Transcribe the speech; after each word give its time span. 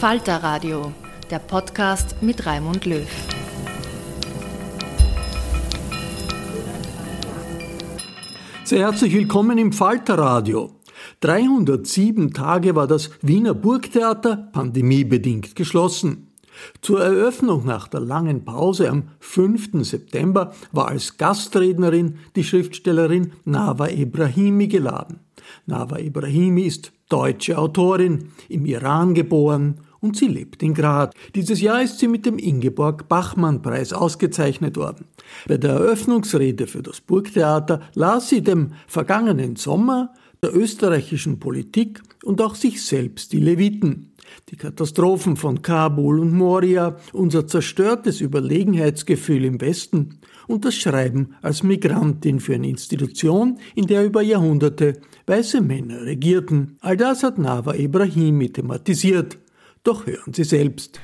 Falter 0.00 0.42
Radio, 0.42 0.92
der 1.30 1.38
Podcast 1.38 2.16
mit 2.20 2.44
Raimund 2.44 2.84
Löw. 2.84 3.08
Sehr 8.62 8.80
herzlich 8.80 9.14
willkommen 9.14 9.56
im 9.56 9.72
Falter 9.72 10.18
Radio. 10.18 10.70
307 11.20 12.34
Tage 12.34 12.74
war 12.74 12.86
das 12.86 13.08
Wiener 13.22 13.54
Burgtheater 13.54 14.50
pandemiebedingt 14.52 15.56
geschlossen. 15.56 16.30
Zur 16.82 17.02
Eröffnung 17.02 17.64
nach 17.64 17.88
der 17.88 18.00
langen 18.00 18.44
Pause 18.44 18.90
am 18.90 19.08
5. 19.20 19.82
September 19.82 20.52
war 20.72 20.88
als 20.88 21.16
Gastrednerin 21.16 22.18
die 22.36 22.44
Schriftstellerin 22.44 23.32
Nava 23.46 23.88
Ibrahimi 23.88 24.68
geladen. 24.68 25.20
Nava 25.64 25.98
Ibrahimi 25.98 26.62
ist 26.62 26.92
deutsche 27.08 27.56
Autorin, 27.56 28.32
im 28.48 28.66
Iran 28.66 29.14
geboren 29.14 29.80
und 30.06 30.16
sie 30.16 30.28
lebt 30.28 30.62
in 30.62 30.74
Graz. 30.74 31.12
Dieses 31.34 31.60
Jahr 31.60 31.82
ist 31.82 31.98
sie 31.98 32.08
mit 32.08 32.26
dem 32.26 32.38
Ingeborg 32.38 33.08
Bachmann 33.08 33.62
Preis 33.62 33.92
ausgezeichnet 33.92 34.76
worden. 34.76 35.06
Bei 35.48 35.58
der 35.58 35.72
Eröffnungsrede 35.72 36.66
für 36.66 36.82
das 36.82 37.00
Burgtheater 37.00 37.80
las 37.94 38.28
sie 38.28 38.42
dem 38.42 38.72
vergangenen 38.86 39.56
Sommer 39.56 40.14
der 40.42 40.54
österreichischen 40.54 41.40
Politik 41.40 42.02
und 42.24 42.40
auch 42.40 42.54
sich 42.54 42.84
selbst 42.84 43.32
die 43.32 43.40
Leviten. 43.40 44.12
Die 44.50 44.56
Katastrophen 44.56 45.36
von 45.36 45.62
Kabul 45.62 46.20
und 46.20 46.32
Moria, 46.32 46.96
unser 47.12 47.46
zerstörtes 47.46 48.20
Überlegenheitsgefühl 48.20 49.44
im 49.44 49.60
Westen 49.60 50.20
und 50.46 50.64
das 50.64 50.76
Schreiben 50.76 51.34
als 51.42 51.62
Migrantin 51.62 52.40
für 52.40 52.54
eine 52.54 52.68
Institution, 52.68 53.58
in 53.74 53.86
der 53.86 54.04
über 54.04 54.22
Jahrhunderte 54.22 55.00
weiße 55.26 55.60
Männer 55.60 56.02
regierten. 56.02 56.76
All 56.80 56.96
das 56.96 57.22
hat 57.22 57.38
Nava 57.38 57.74
Ibrahimi 57.74 58.50
thematisiert. 58.50 59.38
Doch 59.86 60.04
hören 60.04 60.34
Sie 60.34 60.42
selbst. 60.42 60.98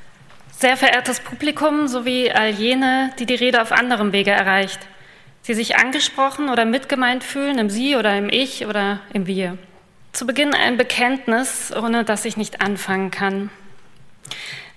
Sehr 0.50 0.76
verehrtes 0.76 1.20
Publikum 1.20 1.86
sowie 1.86 2.32
all 2.32 2.50
jene, 2.50 3.12
die 3.20 3.26
die 3.26 3.36
Rede 3.36 3.62
auf 3.62 3.70
anderem 3.70 4.12
Wege 4.12 4.32
erreicht, 4.32 4.80
die 5.46 5.54
sich 5.54 5.76
angesprochen 5.76 6.48
oder 6.48 6.64
mitgemeint 6.64 7.22
fühlen 7.22 7.58
im 7.58 7.70
Sie 7.70 7.94
oder 7.94 8.18
im 8.18 8.28
Ich 8.28 8.66
oder 8.66 8.98
im 9.12 9.28
Wir. 9.28 9.56
Zu 10.10 10.26
Beginn 10.26 10.52
ein 10.52 10.78
Bekenntnis, 10.78 11.72
ohne 11.72 12.02
das 12.02 12.24
ich 12.24 12.36
nicht 12.36 12.60
anfangen 12.60 13.12
kann. 13.12 13.50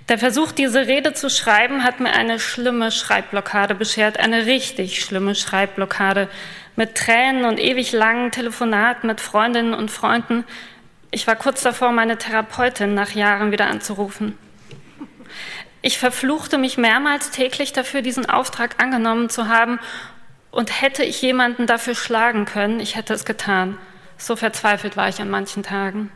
Der 0.07 0.19
Versuch, 0.19 0.51
diese 0.51 0.85
Rede 0.85 1.13
zu 1.13 1.31
schreiben, 1.31 1.83
hat 1.83 1.99
mir 1.99 2.13
eine 2.13 2.39
schlimme 2.39 2.91
Schreibblockade 2.91 3.73
beschert, 3.73 4.19
eine 4.19 4.45
richtig 4.45 5.01
schlimme 5.01 5.33
Schreibblockade 5.33 6.29
mit 6.75 6.93
Tränen 6.93 7.45
und 7.45 7.59
ewig 7.59 7.91
langen 7.91 8.29
Telefonaten 8.29 9.07
mit 9.07 9.19
Freundinnen 9.19 9.73
und 9.73 9.89
Freunden, 9.89 10.43
ich 11.15 11.27
war 11.27 11.37
kurz 11.37 11.63
davor, 11.63 11.93
meine 11.93 12.17
Therapeutin 12.17 12.93
nach 12.93 13.11
Jahren 13.11 13.53
wieder 13.53 13.67
anzurufen. 13.67 14.37
Ich 15.81 15.97
verfluchte 15.97 16.57
mich 16.57 16.77
mehrmals 16.77 17.31
täglich 17.31 17.71
dafür, 17.71 18.01
diesen 18.01 18.29
Auftrag 18.29 18.83
angenommen 18.83 19.29
zu 19.29 19.47
haben. 19.47 19.79
Und 20.51 20.81
hätte 20.81 21.05
ich 21.05 21.21
jemanden 21.21 21.67
dafür 21.67 21.95
schlagen 21.95 22.43
können, 22.43 22.81
ich 22.81 22.97
hätte 22.97 23.13
es 23.13 23.23
getan. 23.23 23.77
So 24.17 24.35
verzweifelt 24.35 24.97
war 24.97 25.07
ich 25.07 25.21
an 25.21 25.29
manchen 25.29 25.63
Tagen. 25.63 26.11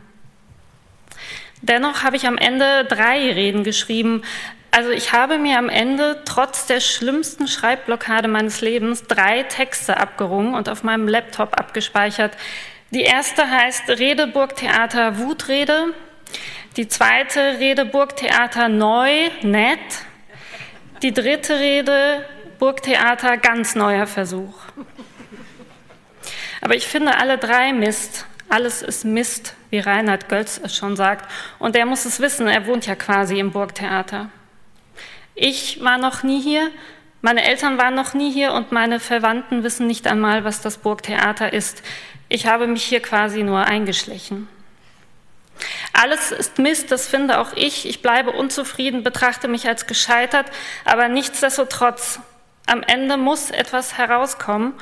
Dennoch 1.62 2.02
habe 2.02 2.16
ich 2.16 2.26
am 2.26 2.36
Ende 2.36 2.84
drei 2.84 3.32
Reden 3.32 3.64
geschrieben. 3.64 4.22
Also 4.70 4.90
ich 4.90 5.14
habe 5.14 5.38
mir 5.38 5.56
am 5.56 5.70
Ende 5.70 6.22
trotz 6.26 6.66
der 6.66 6.80
schlimmsten 6.80 7.48
Schreibblockade 7.48 8.28
meines 8.28 8.60
Lebens 8.60 9.04
drei 9.04 9.44
Texte 9.44 9.96
abgerungen 9.96 10.54
und 10.54 10.68
auf 10.68 10.82
meinem 10.82 11.08
Laptop 11.08 11.58
abgespeichert. 11.58 12.36
Die 12.92 13.02
erste 13.02 13.48
heißt 13.48 13.88
Rede 13.88 14.26
Burgtheater 14.26 15.18
Wutrede. 15.18 15.94
Die 16.76 16.88
zweite 16.88 17.60
Rede 17.60 17.84
Burgtheater 17.84 18.68
Neu, 18.68 19.30
nett. 19.42 19.78
Die 21.00 21.14
dritte 21.14 21.60
Rede 21.60 22.26
Burgtheater 22.58 23.36
ganz 23.36 23.76
neuer 23.76 24.08
Versuch. 24.08 24.54
Aber 26.60 26.74
ich 26.74 26.88
finde 26.88 27.16
alle 27.16 27.38
drei 27.38 27.72
Mist. 27.72 28.26
Alles 28.48 28.82
ist 28.82 29.04
Mist, 29.04 29.54
wie 29.70 29.78
Reinhard 29.78 30.28
Götz 30.28 30.60
es 30.60 30.74
schon 30.74 30.96
sagt. 30.96 31.30
Und 31.60 31.76
er 31.76 31.86
muss 31.86 32.04
es 32.06 32.18
wissen, 32.18 32.48
er 32.48 32.66
wohnt 32.66 32.86
ja 32.86 32.96
quasi 32.96 33.38
im 33.38 33.52
Burgtheater. 33.52 34.30
Ich 35.36 35.80
war 35.80 35.96
noch 35.96 36.24
nie 36.24 36.42
hier, 36.42 36.72
meine 37.22 37.44
Eltern 37.44 37.76
waren 37.78 37.94
noch 37.94 38.14
nie 38.14 38.32
hier 38.32 38.52
und 38.52 38.72
meine 38.72 38.98
Verwandten 38.98 39.62
wissen 39.62 39.86
nicht 39.86 40.06
einmal, 40.06 40.44
was 40.44 40.62
das 40.62 40.78
Burgtheater 40.78 41.52
ist. 41.52 41.82
Ich 42.28 42.46
habe 42.46 42.66
mich 42.66 42.84
hier 42.84 43.00
quasi 43.00 43.42
nur 43.42 43.66
eingeschlichen. 43.66 44.48
Alles 45.92 46.32
ist 46.32 46.58
Mist, 46.58 46.90
das 46.90 47.06
finde 47.06 47.38
auch 47.38 47.52
ich. 47.54 47.86
Ich 47.86 48.00
bleibe 48.00 48.30
unzufrieden, 48.32 49.02
betrachte 49.02 49.48
mich 49.48 49.68
als 49.68 49.86
gescheitert, 49.86 50.46
aber 50.84 51.08
nichtsdestotrotz, 51.08 52.20
am 52.66 52.82
Ende 52.82 53.16
muss 53.16 53.50
etwas 53.50 53.98
herauskommen 53.98 54.72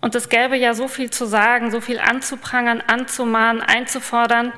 und 0.00 0.14
es 0.14 0.28
gäbe 0.28 0.56
ja 0.56 0.74
so 0.74 0.88
viel 0.88 1.10
zu 1.10 1.24
sagen, 1.26 1.70
so 1.70 1.80
viel 1.80 1.98
anzuprangern, 1.98 2.82
anzumahnen, 2.86 3.62
einzufordern, 3.62 4.52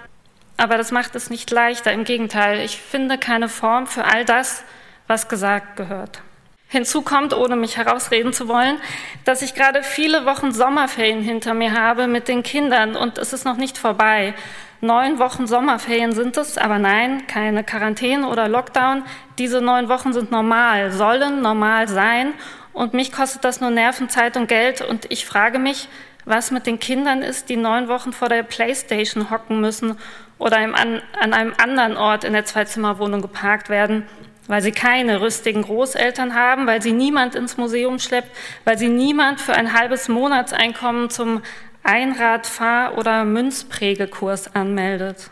aber 0.57 0.77
das 0.77 0.91
macht 0.91 1.15
es 1.15 1.31
nicht 1.31 1.51
leichter. 1.51 1.93
Im 1.93 2.05
Gegenteil, 2.05 2.61
ich 2.61 2.81
finde 2.81 3.19
keine 3.19 3.49
Form 3.49 3.87
für 3.87 4.05
all 4.05 4.25
das, 4.25 4.65
was 5.07 5.29
gesagt 5.29 5.77
gehört. 5.77 6.23
Hinzu 6.71 7.01
kommt, 7.01 7.33
ohne 7.33 7.57
mich 7.57 7.79
herausreden 7.79 8.35
zu 8.35 8.47
wollen, 8.47 8.77
dass 9.25 9.41
ich 9.41 9.55
gerade 9.55 9.83
viele 9.83 10.27
Wochen 10.27 10.53
Sommerferien 10.53 11.23
hinter 11.23 11.55
mir 11.55 11.73
habe 11.73 12.07
mit 12.07 12.29
den 12.29 12.43
Kindern 12.43 12.95
und 12.95 13.17
es 13.17 13.33
ist 13.33 13.47
noch 13.47 13.57
nicht 13.57 13.79
vorbei. 13.79 14.35
Neun 14.83 15.19
Wochen 15.19 15.47
Sommerferien 15.47 16.13
sind 16.13 16.37
es, 16.37 16.59
aber 16.59 16.79
nein, 16.79 17.27
keine 17.27 17.65
Quarantäne 17.65 18.29
oder 18.29 18.49
Lockdown. 18.49 19.03
Diese 19.39 19.63
neun 19.63 19.89
Wochen 19.89 20.13
sind 20.13 20.31
normal, 20.31 20.93
sollen 20.93 21.41
normal 21.41 21.89
sein 21.89 22.35
und 22.75 22.93
mich 22.93 23.13
kostet 23.13 23.45
das 23.45 23.63
nur 23.63 23.71
Nerven, 23.71 24.11
Zeit 24.11 24.37
und 24.37 24.47
Geld 24.47 24.83
und 24.83 25.11
ich 25.11 25.25
frage 25.25 25.59
mich, 25.59 25.89
was 26.27 26.51
mit 26.51 26.67
den 26.67 26.79
Kindern 26.79 27.23
ist, 27.23 27.49
die 27.49 27.57
neun 27.57 27.89
Wochen 27.89 28.13
vor 28.13 28.29
der 28.29 28.43
Playstation 28.43 29.31
hocken 29.31 29.63
müssen 29.63 29.97
oder 30.37 30.59
an 30.59 31.01
einem 31.17 31.55
anderen 31.57 31.97
Ort 31.97 32.25
in 32.25 32.35
der 32.35 32.45
Zweizimmerwohnung 32.45 33.23
geparkt 33.23 33.71
werden 33.71 34.07
weil 34.49 34.63
sie 34.63 34.73
keine 34.73 35.21
rüstigen 35.21 35.63
Großeltern 35.63 36.35
haben, 36.35 36.67
weil 36.67 36.83
sie 36.83 36.93
niemand 36.93 37.35
ins 37.35 37.57
Museum 37.57 37.99
schleppt, 37.99 38.35
weil 38.65 38.77
sie 38.77 38.89
niemand 38.89 39.41
für 39.41 39.55
ein 39.55 39.73
halbes 39.73 40.09
Monatseinkommen 40.09 41.11
zum 41.11 41.43
Einradfahr- 41.85 42.99
oder 42.99 43.25
Münzprägekurs 43.25 44.55
anmeldet. 44.55 45.31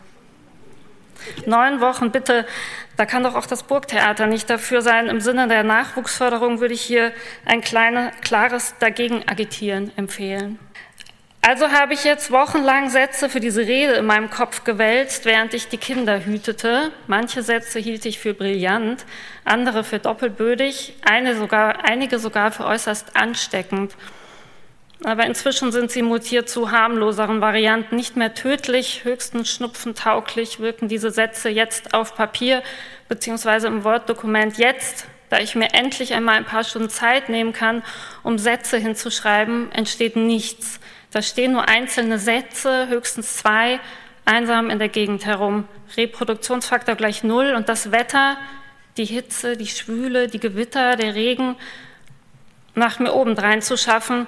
Neun 1.46 1.80
Wochen, 1.80 2.10
bitte, 2.10 2.46
da 2.96 3.04
kann 3.04 3.22
doch 3.22 3.34
auch 3.34 3.46
das 3.46 3.62
Burgtheater 3.62 4.26
nicht 4.26 4.48
dafür 4.48 4.80
sein. 4.80 5.08
Im 5.08 5.20
Sinne 5.20 5.48
der 5.48 5.64
Nachwuchsförderung 5.64 6.60
würde 6.60 6.74
ich 6.74 6.82
hier 6.82 7.12
ein 7.44 7.60
kleines, 7.60 8.12
klares 8.22 8.74
Dagegen 8.78 9.26
agitieren 9.26 9.92
empfehlen. 9.96 10.58
Also 11.48 11.70
habe 11.70 11.94
ich 11.94 12.02
jetzt 12.02 12.32
wochenlang 12.32 12.90
Sätze 12.90 13.28
für 13.28 13.38
diese 13.38 13.60
Rede 13.60 13.92
in 13.92 14.06
meinem 14.06 14.30
Kopf 14.30 14.64
gewälzt, 14.64 15.26
während 15.26 15.54
ich 15.54 15.68
die 15.68 15.76
Kinder 15.76 16.24
hütete. 16.24 16.90
Manche 17.06 17.44
Sätze 17.44 17.78
hielt 17.78 18.04
ich 18.04 18.18
für 18.18 18.34
brillant, 18.34 19.06
andere 19.44 19.84
für 19.84 20.00
doppelbödig, 20.00 20.94
eine 21.02 21.36
sogar, 21.36 21.84
einige 21.84 22.18
sogar 22.18 22.50
für 22.50 22.64
äußerst 22.64 23.14
ansteckend. 23.14 23.94
Aber 25.04 25.24
inzwischen 25.24 25.70
sind 25.70 25.92
sie 25.92 26.02
mutiert 26.02 26.48
zu 26.48 26.72
harmloseren 26.72 27.40
Varianten. 27.40 27.94
Nicht 27.94 28.16
mehr 28.16 28.34
tödlich, 28.34 29.04
höchstens 29.04 29.48
schnupfentauglich 29.48 30.58
wirken 30.58 30.88
diese 30.88 31.12
Sätze 31.12 31.48
jetzt 31.48 31.94
auf 31.94 32.16
Papier 32.16 32.60
beziehungsweise 33.08 33.68
im 33.68 33.84
Word-Dokument 33.84 34.58
jetzt, 34.58 35.06
da 35.30 35.38
ich 35.38 35.54
mir 35.54 35.74
endlich 35.74 36.12
einmal 36.12 36.34
ein 36.34 36.44
paar 36.44 36.64
Stunden 36.64 36.90
Zeit 36.90 37.28
nehmen 37.28 37.52
kann, 37.52 37.84
um 38.24 38.36
Sätze 38.36 38.78
hinzuschreiben, 38.78 39.70
entsteht 39.70 40.16
nichts. 40.16 40.80
Da 41.16 41.22
stehen 41.22 41.52
nur 41.52 41.66
einzelne 41.66 42.18
Sätze, 42.18 42.88
höchstens 42.88 43.38
zwei, 43.38 43.80
einsam 44.26 44.68
in 44.68 44.78
der 44.78 44.90
Gegend 44.90 45.24
herum. 45.24 45.66
Reproduktionsfaktor 45.96 46.94
gleich 46.94 47.24
null 47.24 47.54
und 47.56 47.70
das 47.70 47.90
Wetter, 47.90 48.36
die 48.98 49.06
Hitze, 49.06 49.56
die 49.56 49.66
Schwüle, 49.66 50.26
die 50.26 50.40
Gewitter, 50.40 50.94
der 50.96 51.14
Regen, 51.14 51.56
macht 52.74 53.00
mir 53.00 53.14
obendrein 53.14 53.62
zu 53.62 53.78
schaffen, 53.78 54.26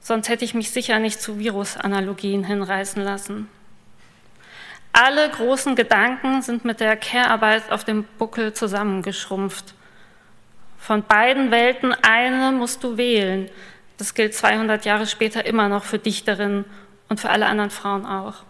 sonst 0.00 0.28
hätte 0.28 0.44
ich 0.44 0.52
mich 0.52 0.72
sicher 0.72 0.98
nicht 0.98 1.22
zu 1.22 1.38
Virusanalogien 1.38 2.42
hinreißen 2.42 3.04
lassen. 3.04 3.48
Alle 4.92 5.30
großen 5.30 5.76
Gedanken 5.76 6.42
sind 6.42 6.64
mit 6.64 6.80
der 6.80 6.96
Care-Arbeit 6.96 7.70
auf 7.70 7.84
dem 7.84 8.02
Buckel 8.18 8.52
zusammengeschrumpft. 8.52 9.74
Von 10.76 11.04
beiden 11.04 11.52
Welten 11.52 11.94
eine 12.02 12.50
musst 12.50 12.82
du 12.82 12.96
wählen, 12.96 13.48
das 13.98 14.14
gilt 14.14 14.34
200 14.34 14.84
Jahre 14.84 15.06
später 15.06 15.46
immer 15.46 15.68
noch 15.68 15.84
für 15.84 15.98
Dichterinnen 15.98 16.64
und 17.08 17.20
für 17.20 17.30
alle 17.30 17.46
anderen 17.46 17.70
Frauen 17.70 18.06
auch. 18.06 18.42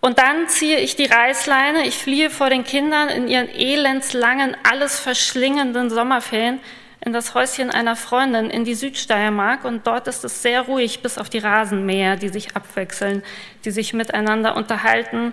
Und 0.00 0.18
dann 0.18 0.48
ziehe 0.48 0.78
ich 0.80 0.96
die 0.96 1.06
Reißleine, 1.06 1.86
ich 1.86 1.96
fliehe 1.96 2.28
vor 2.28 2.50
den 2.50 2.64
Kindern 2.64 3.08
in 3.08 3.28
ihren 3.28 3.48
elendslangen, 3.48 4.56
alles 4.68 4.98
verschlingenden 4.98 5.90
Sommerferien 5.90 6.58
in 7.04 7.12
das 7.12 7.34
Häuschen 7.34 7.70
einer 7.70 7.96
Freundin 7.96 8.50
in 8.50 8.64
die 8.64 8.74
Südsteiermark 8.74 9.64
und 9.64 9.86
dort 9.86 10.06
ist 10.06 10.24
es 10.24 10.42
sehr 10.42 10.62
ruhig, 10.62 11.02
bis 11.02 11.18
auf 11.18 11.28
die 11.28 11.38
Rasenmäher, 11.38 12.16
die 12.16 12.28
sich 12.28 12.56
abwechseln, 12.56 13.22
die 13.64 13.72
sich 13.72 13.92
miteinander 13.92 14.56
unterhalten. 14.56 15.32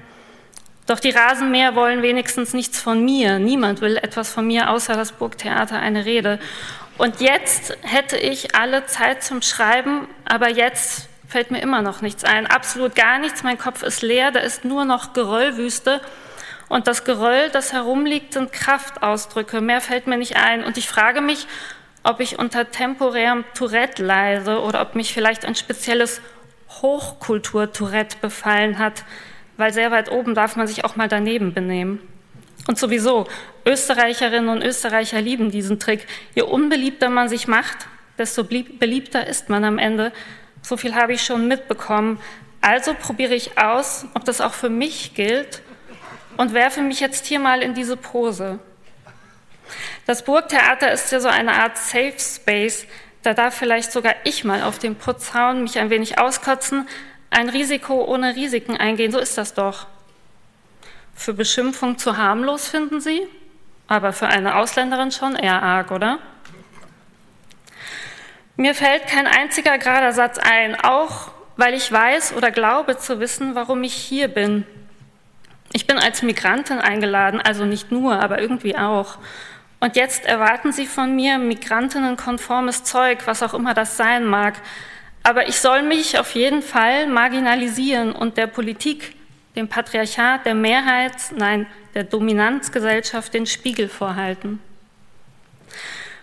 Doch 0.87 0.99
die 0.99 1.11
Rasenmäher 1.11 1.75
wollen 1.75 2.01
wenigstens 2.01 2.53
nichts 2.53 2.79
von 2.81 3.05
mir. 3.05 3.37
Niemand 3.37 3.81
will 3.81 3.97
etwas 3.97 4.31
von 4.31 4.47
mir, 4.47 4.71
außer 4.71 4.95
das 4.95 5.11
Burgtheater 5.11 5.77
eine 5.77 6.05
Rede. 6.05 6.39
Und 6.99 7.21
jetzt 7.21 7.77
hätte 7.81 8.17
ich 8.17 8.55
alle 8.55 8.85
Zeit 8.85 9.23
zum 9.23 9.41
Schreiben, 9.41 10.09
aber 10.25 10.49
jetzt 10.49 11.07
fällt 11.29 11.49
mir 11.49 11.61
immer 11.61 11.81
noch 11.81 12.01
nichts 12.01 12.25
ein. 12.25 12.45
Absolut 12.45 12.93
gar 12.93 13.19
nichts. 13.19 13.41
Mein 13.41 13.57
Kopf 13.57 13.83
ist 13.83 14.01
leer, 14.01 14.31
da 14.31 14.41
ist 14.41 14.65
nur 14.65 14.83
noch 14.83 15.13
Geröllwüste. 15.13 16.01
Und 16.67 16.87
das 16.87 17.05
Geröll, 17.05 17.51
das 17.51 17.71
herumliegt, 17.71 18.33
sind 18.33 18.51
Kraftausdrücke. 18.51 19.61
Mehr 19.61 19.79
fällt 19.79 20.07
mir 20.07 20.17
nicht 20.17 20.35
ein. 20.35 20.61
Und 20.61 20.77
ich 20.77 20.89
frage 20.89 21.21
mich, 21.21 21.47
ob 22.03 22.19
ich 22.19 22.37
unter 22.37 22.69
temporärem 22.69 23.45
Tourette 23.53 24.03
leide 24.03 24.59
oder 24.59 24.81
ob 24.81 24.95
mich 24.95 25.13
vielleicht 25.13 25.45
ein 25.45 25.55
spezielles 25.55 26.19
Hochkultur-Tourette 26.81 28.17
befallen 28.19 28.77
hat, 28.77 29.05
weil 29.55 29.71
sehr 29.71 29.91
weit 29.91 30.11
oben 30.11 30.35
darf 30.35 30.57
man 30.57 30.67
sich 30.67 30.83
auch 30.83 30.97
mal 30.97 31.07
daneben 31.07 31.53
benehmen. 31.53 32.01
Und 32.69 32.77
sowieso, 32.77 33.27
Österreicherinnen 33.65 34.47
und 34.47 34.63
Österreicher 34.63 35.19
lieben 35.19 35.49
diesen 35.49 35.79
Trick. 35.79 36.05
Je 36.35 36.43
unbeliebter 36.43 37.09
man 37.09 37.27
sich 37.27 37.47
macht, 37.47 37.87
desto 38.19 38.43
beliebter 38.43 39.25
ist 39.25 39.49
man 39.49 39.63
am 39.63 39.79
Ende. 39.79 40.11
So 40.61 40.77
viel 40.77 40.93
habe 40.93 41.13
ich 41.13 41.23
schon 41.23 41.47
mitbekommen. 41.47 42.21
Also 42.61 42.93
probiere 42.93 43.33
ich 43.33 43.57
aus, 43.57 44.05
ob 44.13 44.23
das 44.23 44.39
auch 44.39 44.53
für 44.53 44.69
mich 44.69 45.15
gilt 45.15 45.63
und 46.37 46.53
werfe 46.53 46.81
mich 46.81 46.99
jetzt 46.99 47.25
hier 47.25 47.39
mal 47.39 47.63
in 47.63 47.73
diese 47.73 47.97
Pose. 47.97 48.59
Das 50.05 50.23
Burgtheater 50.23 50.91
ist 50.91 51.11
ja 51.11 51.19
so 51.19 51.27
eine 51.27 51.53
Art 51.53 51.75
Safe 51.75 52.19
Space. 52.19 52.85
Da 53.23 53.33
darf 53.33 53.55
vielleicht 53.55 53.91
sogar 53.91 54.13
ich 54.25 54.43
mal 54.43 54.61
auf 54.61 54.77
den 54.77 54.93
Putz 54.93 55.33
hauen, 55.33 55.63
mich 55.63 55.79
ein 55.79 55.89
wenig 55.89 56.19
auskotzen, 56.19 56.87
ein 57.31 57.49
Risiko 57.49 58.05
ohne 58.05 58.35
Risiken 58.35 58.77
eingehen. 58.77 59.11
So 59.11 59.17
ist 59.17 59.39
das 59.39 59.55
doch. 59.55 59.87
Für 61.19 61.33
Beschimpfung 61.33 61.97
zu 61.97 62.15
harmlos, 62.15 62.69
finden 62.69 63.01
Sie? 63.01 63.27
Aber 63.89 64.13
für 64.13 64.27
eine 64.27 64.55
Ausländerin 64.55 65.11
schon 65.11 65.35
eher 65.35 65.61
arg, 65.61 65.91
oder? 65.91 66.17
Mir 68.55 68.73
fällt 68.73 69.05
kein 69.07 69.27
einziger 69.27 69.77
gerader 69.79 70.13
Satz 70.13 70.37
ein, 70.37 70.79
auch 70.79 71.31
weil 71.57 71.73
ich 71.73 71.91
weiß 71.91 72.37
oder 72.37 72.51
glaube 72.51 72.97
zu 72.97 73.19
wissen, 73.19 73.53
warum 73.53 73.83
ich 73.83 73.93
hier 73.93 74.29
bin. 74.29 74.65
Ich 75.73 75.85
bin 75.85 75.97
als 75.97 76.21
Migrantin 76.21 76.79
eingeladen, 76.79 77.41
also 77.41 77.65
nicht 77.65 77.91
nur, 77.91 78.17
aber 78.17 78.39
irgendwie 78.39 78.77
auch. 78.77 79.17
Und 79.81 79.97
jetzt 79.97 80.25
erwarten 80.25 80.71
Sie 80.71 80.87
von 80.87 81.17
mir 81.17 81.37
migrantinnenkonformes 81.37 82.85
Zeug, 82.85 83.23
was 83.25 83.43
auch 83.43 83.53
immer 83.53 83.73
das 83.73 83.97
sein 83.97 84.23
mag. 84.23 84.53
Aber 85.23 85.49
ich 85.49 85.59
soll 85.59 85.83
mich 85.83 86.17
auf 86.17 86.33
jeden 86.33 86.61
Fall 86.61 87.07
marginalisieren 87.07 88.13
und 88.13 88.37
der 88.37 88.47
Politik 88.47 89.18
dem 89.55 89.67
Patriarchat, 89.67 90.45
der 90.45 90.55
Mehrheit, 90.55 91.13
nein, 91.35 91.67
der 91.93 92.03
Dominanzgesellschaft 92.03 93.33
den 93.33 93.45
Spiegel 93.45 93.89
vorhalten. 93.89 94.61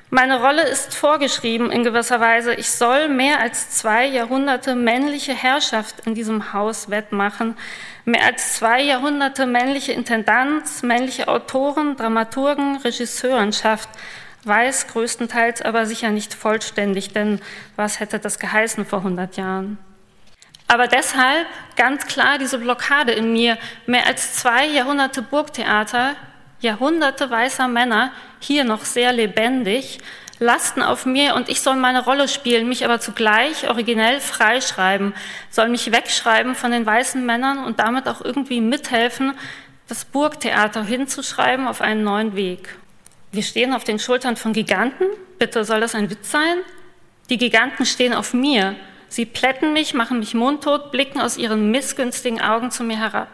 Meine 0.09 0.41
Rolle 0.41 0.63
ist 0.63 0.95
vorgeschrieben 0.95 1.73
in 1.73 1.83
gewisser 1.83 2.21
Weise. 2.21 2.55
Ich 2.55 2.71
soll 2.71 3.09
mehr 3.09 3.41
als 3.41 3.71
zwei 3.71 4.07
Jahrhunderte 4.07 4.77
männliche 4.77 5.35
Herrschaft 5.35 6.07
in 6.07 6.15
diesem 6.15 6.53
Haus 6.53 6.91
wettmachen, 6.91 7.57
mehr 8.05 8.25
als 8.25 8.55
zwei 8.55 8.81
Jahrhunderte 8.83 9.47
männliche 9.47 9.93
Intendanz, 9.93 10.85
männliche 10.85 11.27
Autoren, 11.27 11.97
Dramaturgen, 11.97 12.77
Regisseurenschaft, 12.77 13.89
weiß 14.45 14.87
größtenteils 14.87 15.61
aber 15.63 15.87
sicher 15.87 16.11
nicht 16.11 16.35
vollständig, 16.35 17.13
denn 17.13 17.41
was 17.75 17.99
hätte 17.99 18.21
das 18.21 18.39
geheißen 18.39 18.87
vor 18.87 19.01
100 19.01 19.37
Jahren? 19.37 19.77
Aber 20.69 20.89
deshalb 20.89 21.47
ganz 21.77 22.07
klar 22.07 22.39
diese 22.39 22.59
Blockade 22.59 23.13
in 23.13 23.33
mir. 23.33 23.57
Mehr 23.87 24.07
als 24.07 24.35
zwei 24.35 24.67
Jahrhunderte 24.67 25.23
Burgtheater, 25.23 26.17
Jahrhunderte 26.61 27.31
weißer 27.31 27.69
Männer, 27.69 28.13
hier 28.41 28.65
noch 28.65 28.85
sehr 28.85 29.13
lebendig, 29.13 29.99
lasten 30.39 30.83
auf 30.83 31.07
mir 31.07 31.35
und 31.35 31.49
ich 31.49 31.61
soll 31.61 31.77
meine 31.77 32.05
Rolle 32.05 32.29
spielen, 32.29 32.69
mich 32.69 32.85
aber 32.85 33.01
zugleich 33.01 33.69
originell 33.69 34.21
freischreiben, 34.21 35.15
soll 35.51 35.69
mich 35.69 35.93
wegschreiben 35.93 36.55
von 36.55 36.73
den 36.73 36.85
weißen 36.85 37.25
Männern 37.25 37.65
und 37.65 37.79
damit 37.79 38.09
auch 38.09 38.21
irgendwie 38.21 38.61
mithelfen, 38.61 39.35
das 39.89 40.05
Burgtheater 40.05 40.85
hinzuschreiben 40.85 41.69
auf 41.69 41.81
einen 41.81 42.03
neuen 42.03 42.35
Weg. 42.35 42.77
Wir 43.33 43.43
stehen 43.43 43.73
auf 43.73 43.85
den 43.85 43.99
Schultern 43.99 44.37
von 44.37 44.53
Giganten. 44.53 45.07
Bitte 45.39 45.65
soll 45.65 45.81
das 45.81 45.95
ein 45.95 46.11
Witz 46.11 46.31
sein? 46.31 46.59
Die 47.31 47.39
Giganten 47.39 47.87
stehen 47.87 48.13
auf 48.15 48.35
mir. 48.35 48.75
Sie 49.17 49.25
plätten 49.25 49.73
mich, 49.73 49.95
machen 49.95 50.19
mich 50.19 50.35
mundtot, 50.35 50.93
blicken 50.93 51.23
aus 51.23 51.39
ihren 51.39 51.71
missgünstigen 51.71 52.39
Augen 52.39 52.71
zu 52.71 52.85
mir 52.85 52.99
herab. 52.99 53.31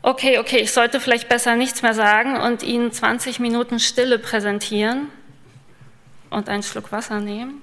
Okay, 0.00 0.38
okay, 0.38 0.58
ich 0.58 0.70
sollte 0.70 1.00
vielleicht 1.00 1.28
besser 1.28 1.56
nichts 1.56 1.82
mehr 1.82 1.92
sagen 1.92 2.36
und 2.36 2.62
Ihnen 2.62 2.92
20 2.92 3.40
Minuten 3.40 3.80
Stille 3.80 4.20
präsentieren 4.20 5.08
und 6.30 6.48
einen 6.48 6.62
Schluck 6.62 6.92
Wasser 6.92 7.18
nehmen. 7.18 7.62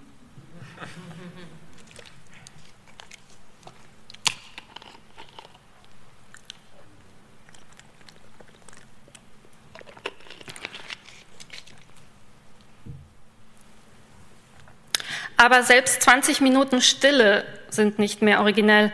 Aber 15.50 15.64
selbst 15.64 16.04
20 16.04 16.42
Minuten 16.42 16.80
Stille 16.80 17.44
sind 17.70 17.98
nicht 17.98 18.22
mehr 18.22 18.40
originell. 18.42 18.92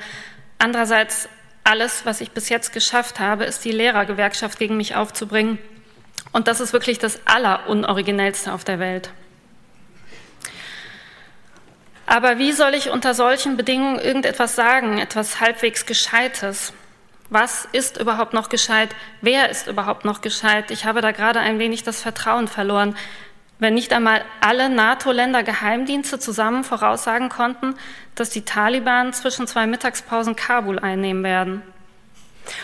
Andererseits, 0.58 1.28
alles, 1.66 2.06
was 2.06 2.22
ich 2.22 2.32
bis 2.32 2.48
jetzt 2.48 2.72
geschafft 2.72 3.20
habe, 3.20 3.44
ist 3.44 3.66
die 3.66 3.74
Lehrergewerkschaft 3.74 4.58
gegen 4.58 4.78
mich 4.78 4.96
aufzubringen. 4.96 5.60
Und 6.32 6.48
das 6.48 6.62
ist 6.62 6.72
wirklich 6.72 6.98
das 6.98 7.20
Allerunoriginellste 7.26 8.54
auf 8.54 8.64
der 8.64 8.80
Welt. 8.80 9.10
Aber 12.06 12.38
wie 12.38 12.54
soll 12.54 12.74
ich 12.74 12.90
unter 12.90 13.14
solchen 13.14 13.58
Bedingungen 13.58 14.00
irgendetwas 14.00 14.56
sagen, 14.56 14.98
etwas 14.98 15.42
halbwegs 15.42 15.86
Gescheites? 15.86 16.72
Was 17.30 17.68
ist 17.74 18.00
überhaupt 18.00 18.34
noch 18.34 18.48
gescheit? 18.48 18.96
Wer 19.20 19.50
ist 19.50 19.68
überhaupt 19.68 20.06
noch 20.06 20.22
gescheit? 20.22 20.72
Ich 20.72 20.86
habe 20.86 21.02
da 21.02 21.12
gerade 21.12 21.42
ein 21.42 21.60
wenig 21.60 21.84
das 21.84 22.02
Vertrauen 22.02 22.48
verloren. 22.48 22.96
Wenn 23.58 23.74
nicht 23.74 23.94
einmal 23.94 24.24
alle 24.42 24.70
NATO-Länder 24.70 25.44
Geheimdienste 25.44 26.20
zusammen 26.20 26.64
voraussagen 26.64 27.30
konnten, 27.30 27.76
dass 28.16 28.30
die 28.30 28.44
Taliban 28.44 29.14
zwischen 29.14 29.48
zwei 29.48 29.66
Mittagspausen 29.66 30.36
Kabul 30.36 30.80
einnehmen 30.80 31.24
werden. 31.24 31.62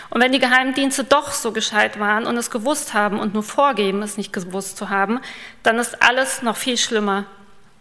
Und 0.10 0.22
wenn 0.22 0.32
die 0.32 0.40
Geheimdienste 0.40 1.04
doch 1.04 1.32
so 1.32 1.52
gescheit 1.52 2.00
waren 2.00 2.26
und 2.26 2.38
es 2.38 2.52
gewusst 2.52 2.94
haben 2.94 3.20
und 3.20 3.34
nur 3.34 3.44
vorgeben, 3.44 4.04
es 4.04 4.18
nicht 4.18 4.34
gewusst 4.34 4.78
zu 4.78 4.90
haben, 4.90 5.20
dann 5.64 5.80
ist 5.80 6.04
alles 6.04 6.42
noch 6.42 6.58
viel 6.58 6.78
schlimmer. 6.78 7.26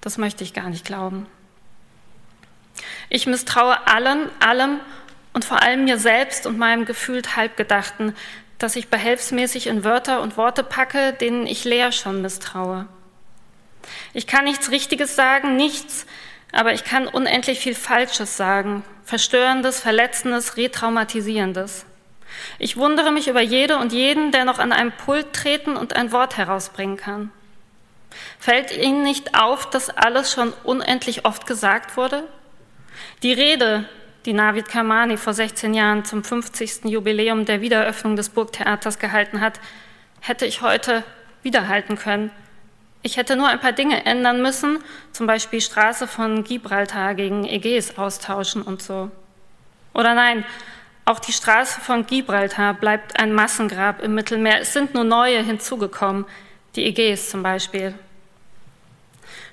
Das 0.00 0.16
möchte 0.16 0.44
ich 0.44 0.54
gar 0.54 0.70
nicht 0.70 0.84
glauben. 0.84 1.26
Ich 3.08 3.26
misstraue 3.26 3.86
allem, 3.86 4.30
allem 4.38 4.80
und 5.32 5.44
vor 5.44 5.62
allem 5.62 5.84
mir 5.84 5.98
selbst 5.98 6.46
und 6.46 6.58
meinem 6.58 6.84
gefühlt 6.84 7.36
Halbgedachten, 7.36 8.14
dass 8.58 8.76
ich 8.76 8.88
behelfsmäßig 8.88 9.66
in 9.66 9.84
Wörter 9.84 10.22
und 10.22 10.36
Worte 10.36 10.62
packe, 10.62 11.12
denen 11.12 11.46
ich 11.46 11.64
leer 11.64 11.92
schon 11.92 12.22
misstraue. 12.22 12.86
Ich 14.12 14.26
kann 14.26 14.44
nichts 14.44 14.70
Richtiges 14.70 15.16
sagen, 15.16 15.56
nichts, 15.56 16.06
aber 16.52 16.72
ich 16.72 16.84
kann 16.84 17.06
unendlich 17.06 17.60
viel 17.60 17.74
Falsches 17.74 18.36
sagen, 18.36 18.82
Verstörendes, 19.04 19.80
Verletzendes, 19.80 20.56
Retraumatisierendes. 20.56 21.86
Ich 22.58 22.76
wundere 22.76 23.10
mich 23.10 23.28
über 23.28 23.40
jede 23.40 23.78
und 23.78 23.92
jeden, 23.92 24.30
der 24.32 24.44
noch 24.44 24.58
an 24.58 24.72
einem 24.72 24.92
Pult 24.92 25.32
treten 25.32 25.76
und 25.76 25.96
ein 25.96 26.12
Wort 26.12 26.36
herausbringen 26.36 26.96
kann. 26.96 27.30
Fällt 28.38 28.76
Ihnen 28.76 29.02
nicht 29.02 29.38
auf, 29.38 29.68
dass 29.70 29.90
alles 29.90 30.32
schon 30.32 30.52
unendlich 30.64 31.24
oft 31.24 31.46
gesagt 31.46 31.96
wurde? 31.96 32.24
Die 33.22 33.32
Rede, 33.32 33.88
die 34.26 34.32
Navid 34.32 34.68
Kamani 34.68 35.16
vor 35.16 35.32
16 35.32 35.74
Jahren 35.74 36.04
zum 36.04 36.24
50. 36.24 36.84
Jubiläum 36.84 37.44
der 37.44 37.60
Wiedereröffnung 37.60 38.16
des 38.16 38.28
Burgtheaters 38.28 38.98
gehalten 38.98 39.40
hat, 39.40 39.60
hätte 40.20 40.46
ich 40.46 40.60
heute 40.60 41.04
wiederhalten 41.42 41.96
können. 41.96 42.30
Ich 43.02 43.16
hätte 43.16 43.36
nur 43.36 43.48
ein 43.48 43.60
paar 43.60 43.72
Dinge 43.72 44.04
ändern 44.04 44.42
müssen, 44.42 44.78
zum 45.12 45.26
Beispiel 45.26 45.60
Straße 45.60 46.06
von 46.06 46.44
Gibraltar 46.44 47.14
gegen 47.14 47.44
Ägäis 47.46 47.96
austauschen 47.96 48.60
und 48.62 48.82
so. 48.82 49.10
Oder 49.94 50.14
nein, 50.14 50.44
auch 51.06 51.18
die 51.18 51.32
Straße 51.32 51.80
von 51.80 52.06
Gibraltar 52.06 52.74
bleibt 52.74 53.18
ein 53.18 53.32
Massengrab 53.32 54.02
im 54.02 54.14
Mittelmeer. 54.14 54.60
Es 54.60 54.74
sind 54.74 54.94
nur 54.94 55.04
neue 55.04 55.42
hinzugekommen, 55.42 56.26
die 56.76 56.84
Ägäis 56.84 57.30
zum 57.30 57.42
Beispiel. 57.42 57.94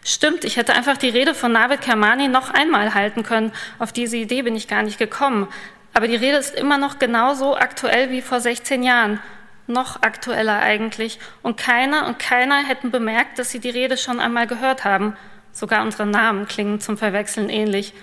Stimmt, 0.04 0.44
ich 0.44 0.58
hätte 0.58 0.74
einfach 0.74 0.98
die 0.98 1.10
Rede 1.10 1.34
von 1.34 1.52
Navid 1.52 1.82
Kermani 1.82 2.28
noch 2.28 2.50
einmal 2.50 2.94
halten 2.94 3.24
können. 3.24 3.52
Auf 3.80 3.92
diese 3.92 4.18
Idee 4.18 4.42
bin 4.42 4.56
ich 4.56 4.68
gar 4.68 4.84
nicht 4.84 5.00
gekommen. 5.00 5.48
Aber 5.94 6.08
die 6.08 6.16
Rede 6.16 6.38
ist 6.38 6.54
immer 6.54 6.78
noch 6.78 7.00
genauso 7.00 7.58
aktuell 7.58 8.12
wie 8.12 8.22
vor 8.22 8.40
16 8.40 8.84
Jahren. 8.84 9.20
Noch 9.68 10.02
aktueller 10.02 10.60
eigentlich. 10.60 11.20
Und 11.44 11.58
keiner 11.58 12.08
und 12.08 12.20
keiner 12.20 12.66
hätten 12.66 12.90
bemerkt, 12.90 13.38
dass 13.38 13.52
sie 13.52 13.60
die 13.60 13.70
Rede 13.70 13.98
schon 13.98 14.20
einmal 14.20 14.48
gehört 14.48 14.86
haben. 14.86 15.16
Sogar 15.52 15.84
unsere 15.84 16.06
Namen 16.06 16.48
klingen 16.48 16.80
zum 16.80 16.98
Verwechseln 16.98 17.50
ähnlich. 17.50 17.94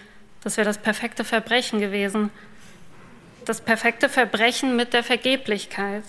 Das 0.43 0.59
wäre 0.59 0.67
das 0.67 0.79
perfekte 0.79 1.25
Verbrechen 1.25 1.81
gewesen. 1.81 2.31
Das 3.47 3.63
perfekte 3.63 4.09
Verbrechen 4.09 4.77
mit 4.77 4.93
der 4.93 5.03
Vergeblichkeit. 5.03 6.05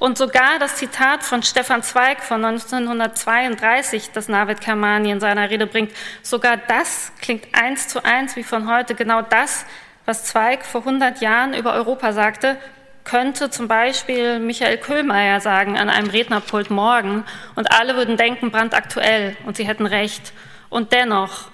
Und 0.00 0.16
sogar 0.16 0.58
das 0.58 0.76
Zitat 0.76 1.22
von 1.22 1.42
Stefan 1.42 1.82
Zweig 1.82 2.22
von 2.22 2.42
1932, 2.42 4.12
das 4.12 4.28
Navid 4.28 4.62
Kermani 4.62 5.10
in 5.10 5.20
seiner 5.20 5.50
Rede 5.50 5.66
bringt, 5.66 5.92
sogar 6.22 6.56
das 6.56 7.12
klingt 7.20 7.46
eins 7.52 7.88
zu 7.88 8.02
eins 8.02 8.34
wie 8.34 8.42
von 8.42 8.70
heute. 8.70 8.94
Genau 8.94 9.20
das, 9.20 9.66
was 10.06 10.24
Zweig 10.24 10.64
vor 10.64 10.80
100 10.80 11.20
Jahren 11.20 11.52
über 11.52 11.74
Europa 11.74 12.14
sagte, 12.14 12.56
könnte 13.04 13.50
zum 13.50 13.68
Beispiel 13.68 14.38
Michael 14.38 14.78
Köhlmeier 14.78 15.40
sagen 15.40 15.78
an 15.78 15.88
einem 15.90 16.10
Rednerpult 16.10 16.70
morgen 16.70 17.24
und 17.54 17.72
alle 17.72 17.96
würden 17.96 18.16
denken, 18.16 18.50
brandaktuell 18.50 19.36
und 19.46 19.56
sie 19.56 19.66
hätten 19.66 19.86
recht. 19.86 20.32
Und 20.68 20.92
dennoch, 20.92 21.50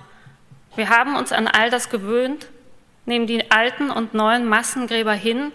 wir 0.74 0.90
haben 0.90 1.16
uns 1.16 1.32
an 1.32 1.46
all 1.46 1.70
das 1.70 1.88
gewöhnt, 1.88 2.46
nehmen 3.04 3.26
die 3.26 3.50
alten 3.50 3.90
und 3.90 4.14
neuen 4.14 4.46
Massengräber 4.46 5.12
hin, 5.12 5.52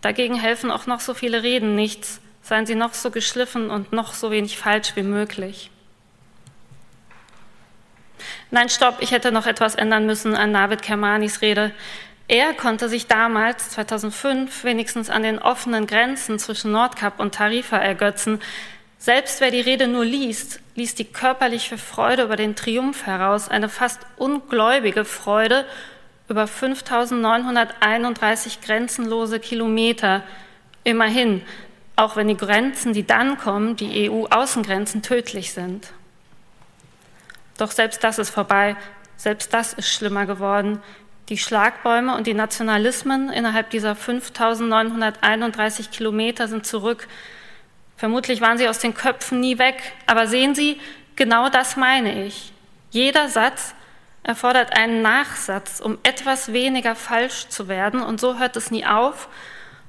Dagegen 0.00 0.34
helfen 0.34 0.70
auch 0.70 0.86
noch 0.86 1.00
so 1.00 1.14
viele 1.14 1.42
Reden 1.42 1.74
nichts, 1.74 2.20
seien 2.42 2.66
sie 2.66 2.74
noch 2.74 2.94
so 2.94 3.10
geschliffen 3.10 3.70
und 3.70 3.92
noch 3.92 4.14
so 4.14 4.30
wenig 4.30 4.56
falsch 4.56 4.96
wie 4.96 5.02
möglich. 5.02 5.70
Nein, 8.50 8.68
stopp, 8.68 8.96
ich 9.00 9.12
hätte 9.12 9.30
noch 9.30 9.46
etwas 9.46 9.74
ändern 9.74 10.06
müssen 10.06 10.34
an 10.34 10.52
Navid 10.52 10.82
Kermanis 10.82 11.42
Rede. 11.42 11.72
Er 12.30 12.54
konnte 12.54 12.88
sich 12.88 13.08
damals, 13.08 13.70
2005, 13.70 14.62
wenigstens 14.62 15.10
an 15.10 15.24
den 15.24 15.40
offenen 15.40 15.88
Grenzen 15.88 16.38
zwischen 16.38 16.70
Nordkap 16.70 17.18
und 17.18 17.34
Tarifa 17.34 17.76
ergötzen. 17.76 18.38
Selbst 18.98 19.40
wer 19.40 19.50
die 19.50 19.60
Rede 19.60 19.88
nur 19.88 20.04
liest, 20.04 20.60
liest 20.76 21.00
die 21.00 21.06
körperliche 21.06 21.76
Freude 21.76 22.22
über 22.22 22.36
den 22.36 22.54
Triumph 22.54 23.04
heraus, 23.04 23.48
eine 23.48 23.68
fast 23.68 23.98
ungläubige 24.16 25.04
Freude 25.04 25.66
über 26.28 26.46
5931 26.46 28.60
grenzenlose 28.60 29.40
Kilometer. 29.40 30.22
Immerhin, 30.84 31.42
auch 31.96 32.14
wenn 32.14 32.28
die 32.28 32.36
Grenzen, 32.36 32.92
die 32.92 33.04
dann 33.04 33.38
kommen, 33.38 33.74
die 33.74 34.08
EU-Außengrenzen 34.08 35.02
tödlich 35.02 35.52
sind. 35.52 35.88
Doch 37.58 37.72
selbst 37.72 38.04
das 38.04 38.20
ist 38.20 38.30
vorbei, 38.30 38.76
selbst 39.16 39.52
das 39.52 39.72
ist 39.72 39.92
schlimmer 39.92 40.26
geworden. 40.26 40.80
Die 41.30 41.38
Schlagbäume 41.38 42.14
und 42.16 42.26
die 42.26 42.34
Nationalismen 42.34 43.30
innerhalb 43.30 43.70
dieser 43.70 43.94
5931 43.94 45.90
Kilometer 45.92 46.48
sind 46.48 46.66
zurück. 46.66 47.06
Vermutlich 47.96 48.40
waren 48.40 48.58
sie 48.58 48.68
aus 48.68 48.80
den 48.80 48.94
Köpfen 48.94 49.40
nie 49.40 49.58
weg, 49.58 49.80
aber 50.06 50.26
sehen 50.26 50.56
Sie, 50.56 50.80
genau 51.14 51.48
das 51.48 51.76
meine 51.76 52.24
ich. 52.24 52.52
Jeder 52.90 53.28
Satz, 53.28 53.74
erfordert 54.22 54.76
einen 54.76 55.02
Nachsatz, 55.02 55.80
um 55.80 55.98
etwas 56.02 56.52
weniger 56.52 56.94
falsch 56.94 57.48
zu 57.48 57.68
werden, 57.68 58.02
und 58.02 58.20
so 58.20 58.38
hört 58.38 58.56
es 58.56 58.70
nie 58.70 58.84
auf, 58.84 59.28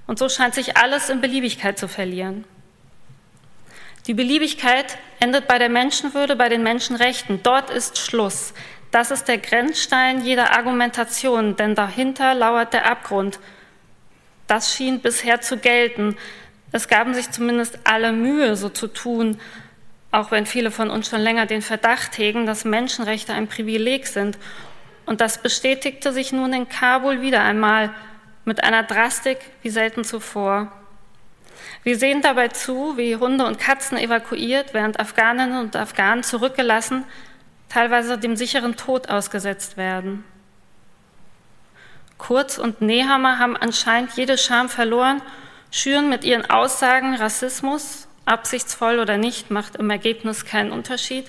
und 0.07 0.19
so 0.19 0.29
scheint 0.29 0.53
sich 0.53 0.77
alles 0.77 1.09
in 1.09 1.21
Beliebigkeit 1.21 1.77
zu 1.77 1.87
verlieren. 1.87 2.45
Die 4.07 4.13
Beliebigkeit 4.13 4.97
endet 5.19 5.47
bei 5.47 5.59
der 5.59 5.69
Menschenwürde, 5.69 6.35
bei 6.35 6.49
den 6.49 6.63
Menschenrechten. 6.63 7.43
Dort 7.43 7.69
ist 7.69 7.99
Schluss. 7.99 8.53
Das 8.91 9.09
ist 9.09 9.29
der 9.29 9.37
Grenzstein 9.37 10.21
jeder 10.21 10.51
Argumentation, 10.51 11.55
denn 11.55 11.75
dahinter 11.75 12.33
lauert 12.33 12.73
der 12.73 12.85
Abgrund. 12.85 13.39
Das 14.47 14.75
schien 14.75 14.99
bisher 14.99 15.39
zu 15.39 15.57
gelten. 15.57 16.17
Es 16.73 16.89
gaben 16.89 17.13
sich 17.13 17.31
zumindest 17.31 17.79
alle 17.85 18.11
Mühe, 18.11 18.57
so 18.57 18.67
zu 18.67 18.87
tun, 18.87 19.39
auch 20.11 20.31
wenn 20.31 20.45
viele 20.45 20.71
von 20.71 20.89
uns 20.89 21.09
schon 21.09 21.21
länger 21.21 21.45
den 21.45 21.61
Verdacht 21.61 22.17
hegen, 22.17 22.45
dass 22.45 22.65
Menschenrechte 22.65 23.33
ein 23.33 23.47
Privileg 23.47 24.07
sind. 24.07 24.37
Und 25.05 25.21
das 25.21 25.41
bestätigte 25.41 26.11
sich 26.11 26.33
nun 26.33 26.51
in 26.51 26.67
Kabul 26.67 27.21
wieder 27.21 27.43
einmal 27.43 27.93
mit 28.43 28.63
einer 28.63 28.83
Drastik 28.83 29.37
wie 29.61 29.69
selten 29.69 30.03
zuvor. 30.03 30.69
Wir 31.83 31.97
sehen 31.97 32.21
dabei 32.21 32.49
zu, 32.49 32.97
wie 32.97 33.15
Hunde 33.15 33.45
und 33.45 33.57
Katzen 33.57 33.97
evakuiert, 33.97 34.73
während 34.73 34.99
Afghaninnen 34.99 35.59
und 35.59 35.75
Afghanen 35.77 36.23
zurückgelassen, 36.23 37.05
teilweise 37.71 38.17
dem 38.17 38.35
sicheren 38.35 38.75
Tod 38.75 39.09
ausgesetzt 39.09 39.77
werden. 39.77 40.25
Kurz 42.17 42.57
und 42.57 42.81
Nehammer 42.81 43.39
haben 43.39 43.55
anscheinend 43.55 44.11
jede 44.13 44.37
Scham 44.37 44.69
verloren, 44.69 45.21
schüren 45.71 46.09
mit 46.09 46.23
ihren 46.23 46.49
Aussagen 46.49 47.15
Rassismus 47.15 48.07
absichtsvoll 48.25 48.99
oder 48.99 49.17
nicht, 49.17 49.51
macht 49.51 49.77
im 49.77 49.89
Ergebnis 49.89 50.45
keinen 50.45 50.71
Unterschied. 50.71 51.25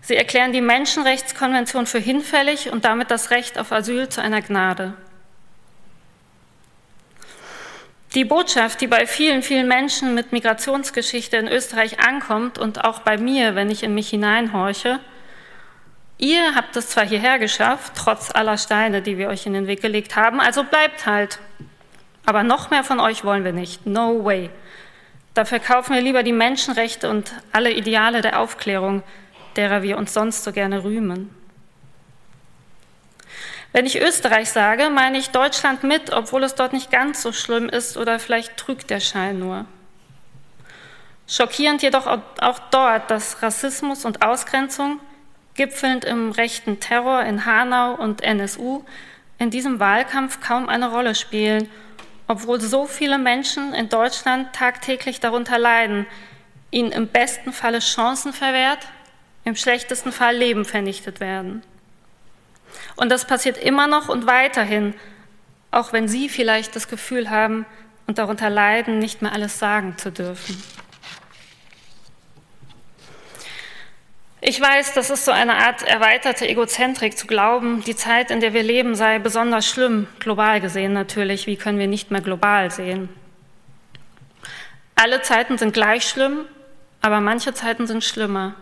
Sie 0.00 0.16
erklären 0.16 0.52
die 0.52 0.62
Menschenrechtskonvention 0.62 1.86
für 1.86 1.98
hinfällig 1.98 2.70
und 2.70 2.84
damit 2.84 3.10
das 3.10 3.30
Recht 3.30 3.58
auf 3.58 3.70
Asyl 3.70 4.08
zu 4.08 4.22
einer 4.22 4.40
Gnade. 4.40 4.94
Die 8.14 8.24
Botschaft, 8.24 8.80
die 8.80 8.86
bei 8.86 9.06
vielen, 9.06 9.42
vielen 9.42 9.68
Menschen 9.68 10.14
mit 10.14 10.32
Migrationsgeschichte 10.32 11.36
in 11.36 11.48
Österreich 11.48 12.00
ankommt 12.00 12.58
und 12.58 12.82
auch 12.84 13.00
bei 13.00 13.18
mir, 13.18 13.54
wenn 13.54 13.70
ich 13.70 13.82
in 13.82 13.94
mich 13.94 14.08
hineinhorche, 14.08 15.00
ihr 16.18 16.54
habt 16.54 16.76
es 16.76 16.90
zwar 16.90 17.04
hierher 17.04 17.38
geschafft, 17.38 17.92
trotz 17.96 18.34
aller 18.34 18.58
Steine, 18.58 19.02
die 19.02 19.18
wir 19.18 19.28
euch 19.28 19.46
in 19.46 19.52
den 19.52 19.66
Weg 19.66 19.82
gelegt 19.82 20.16
haben, 20.16 20.40
also 20.40 20.64
bleibt 20.64 21.06
halt. 21.06 21.38
Aber 22.24 22.42
noch 22.42 22.70
mehr 22.70 22.84
von 22.84 23.00
euch 23.00 23.24
wollen 23.24 23.44
wir 23.44 23.52
nicht. 23.52 23.86
No 23.86 24.24
way. 24.24 24.50
Da 25.34 25.44
verkaufen 25.44 25.94
wir 25.94 26.02
lieber 26.02 26.22
die 26.22 26.32
Menschenrechte 26.32 27.10
und 27.10 27.32
alle 27.52 27.70
Ideale 27.72 28.22
der 28.22 28.40
Aufklärung. 28.40 29.02
derer 29.56 29.82
wir 29.82 29.96
uns 29.96 30.12
sonst 30.12 30.44
so 30.44 30.52
gerne 30.52 30.84
rühmen. 30.84 31.30
Wenn 33.72 33.86
ich 33.86 34.00
Österreich 34.00 34.50
sage, 34.50 34.88
meine 34.90 35.18
ich 35.18 35.30
Deutschland 35.30 35.82
mit, 35.82 36.12
obwohl 36.12 36.44
es 36.44 36.54
dort 36.54 36.72
nicht 36.72 36.90
ganz 36.90 37.22
so 37.22 37.32
schlimm 37.32 37.68
ist 37.68 37.96
oder 37.96 38.18
vielleicht 38.18 38.56
trügt 38.56 38.88
der 38.90 39.00
Schein 39.00 39.38
nur. 39.38 39.66
Schockierend 41.26 41.82
jedoch 41.82 42.06
auch 42.06 42.58
dort, 42.70 43.10
dass 43.10 43.42
Rassismus 43.42 44.04
und 44.04 44.22
Ausgrenzung, 44.24 45.00
gipfelnd 45.56 46.04
im 46.04 46.30
rechten 46.30 46.80
Terror 46.80 47.22
in 47.24 47.44
Hanau 47.44 47.94
und 47.94 48.22
NSU, 48.22 48.84
in 49.38 49.50
diesem 49.50 49.80
Wahlkampf 49.80 50.40
kaum 50.40 50.68
eine 50.68 50.90
Rolle 50.90 51.14
spielen, 51.14 51.68
obwohl 52.28 52.60
so 52.60 52.86
viele 52.86 53.18
Menschen 53.18 53.74
in 53.74 53.88
Deutschland 53.88 54.52
tagtäglich 54.52 55.20
darunter 55.20 55.58
leiden, 55.58 56.06
ihnen 56.70 56.92
im 56.92 57.08
besten 57.08 57.52
Falle 57.52 57.78
Chancen 57.78 58.32
verwehrt, 58.32 58.86
im 59.44 59.56
schlechtesten 59.56 60.12
Fall 60.12 60.36
Leben 60.36 60.64
vernichtet 60.64 61.20
werden. 61.20 61.62
Und 62.96 63.10
das 63.10 63.26
passiert 63.26 63.58
immer 63.58 63.86
noch 63.86 64.08
und 64.08 64.26
weiterhin, 64.26 64.94
auch 65.70 65.92
wenn 65.92 66.08
Sie 66.08 66.28
vielleicht 66.28 66.74
das 66.74 66.88
Gefühl 66.88 67.30
haben 67.30 67.64
und 68.06 68.18
darunter 68.18 68.50
leiden, 68.50 68.98
nicht 68.98 69.22
mehr 69.22 69.32
alles 69.32 69.58
sagen 69.58 69.96
zu 69.98 70.10
dürfen. 70.10 70.60
Ich 74.40 74.60
weiß, 74.60 74.92
das 74.92 75.10
ist 75.10 75.24
so 75.24 75.32
eine 75.32 75.56
Art 75.56 75.82
erweiterte 75.82 76.46
Egozentrik 76.46 77.16
zu 77.16 77.26
glauben, 77.26 77.82
die 77.84 77.96
Zeit, 77.96 78.30
in 78.30 78.40
der 78.40 78.52
wir 78.52 78.62
leben, 78.62 78.94
sei 78.94 79.18
besonders 79.18 79.66
schlimm, 79.66 80.06
global 80.20 80.60
gesehen 80.60 80.92
natürlich. 80.92 81.46
Wie 81.46 81.56
können 81.56 81.78
wir 81.78 81.86
nicht 81.86 82.10
mehr 82.10 82.20
global 82.20 82.70
sehen? 82.70 83.08
Alle 84.94 85.22
Zeiten 85.22 85.56
sind 85.56 85.72
gleich 85.72 86.06
schlimm, 86.06 86.44
aber 87.00 87.20
manche 87.20 87.54
Zeiten 87.54 87.86
sind 87.86 88.04
schlimmer. 88.04 88.54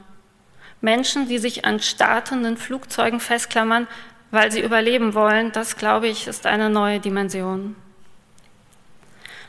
Menschen, 0.80 1.28
die 1.28 1.38
sich 1.38 1.64
an 1.64 1.80
startenden 1.80 2.56
Flugzeugen 2.56 3.18
festklammern, 3.18 3.88
weil 4.30 4.52
sie 4.52 4.60
überleben 4.60 5.14
wollen, 5.14 5.50
das, 5.52 5.76
glaube 5.76 6.08
ich, 6.08 6.26
ist 6.26 6.46
eine 6.46 6.70
neue 6.70 7.00
Dimension. 7.00 7.74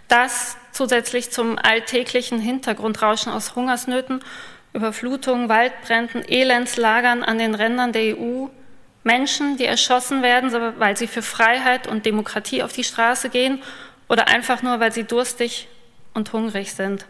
Das 0.08 0.58
zusätzlich 0.75 1.32
zum 1.32 1.58
alltäglichen 1.58 2.39
Hintergrundrauschen 2.39 3.32
aus 3.32 3.55
Hungersnöten 3.55 4.22
Überflutungen, 4.74 5.48
Waldbränden, 5.48 6.27
Elendslagern 6.27 7.24
an 7.24 7.38
den 7.38 7.55
Rändern 7.55 7.94
der 7.94 8.17
EU, 8.17 8.48
Menschen, 9.03 9.55
die 9.55 9.63
erschossen 9.63 10.22
werden, 10.22 10.51
weil 10.77 10.98
sie 10.98 11.08
für 11.08 11.22
Freiheit 11.22 11.88
und 11.88 12.05
Demokratie 12.05 12.62
auf 12.62 12.74
die 12.74 12.84
Straße 12.84 13.29
gehen 13.29 13.63
oder 14.10 14.27
einfach 14.27 14.63
nur, 14.63 14.82
weil 14.82 14.91
sie 14.91 15.05
durstig 15.05 15.70
und 16.13 16.34
hungrig 16.34 16.74
sind. 16.74 17.05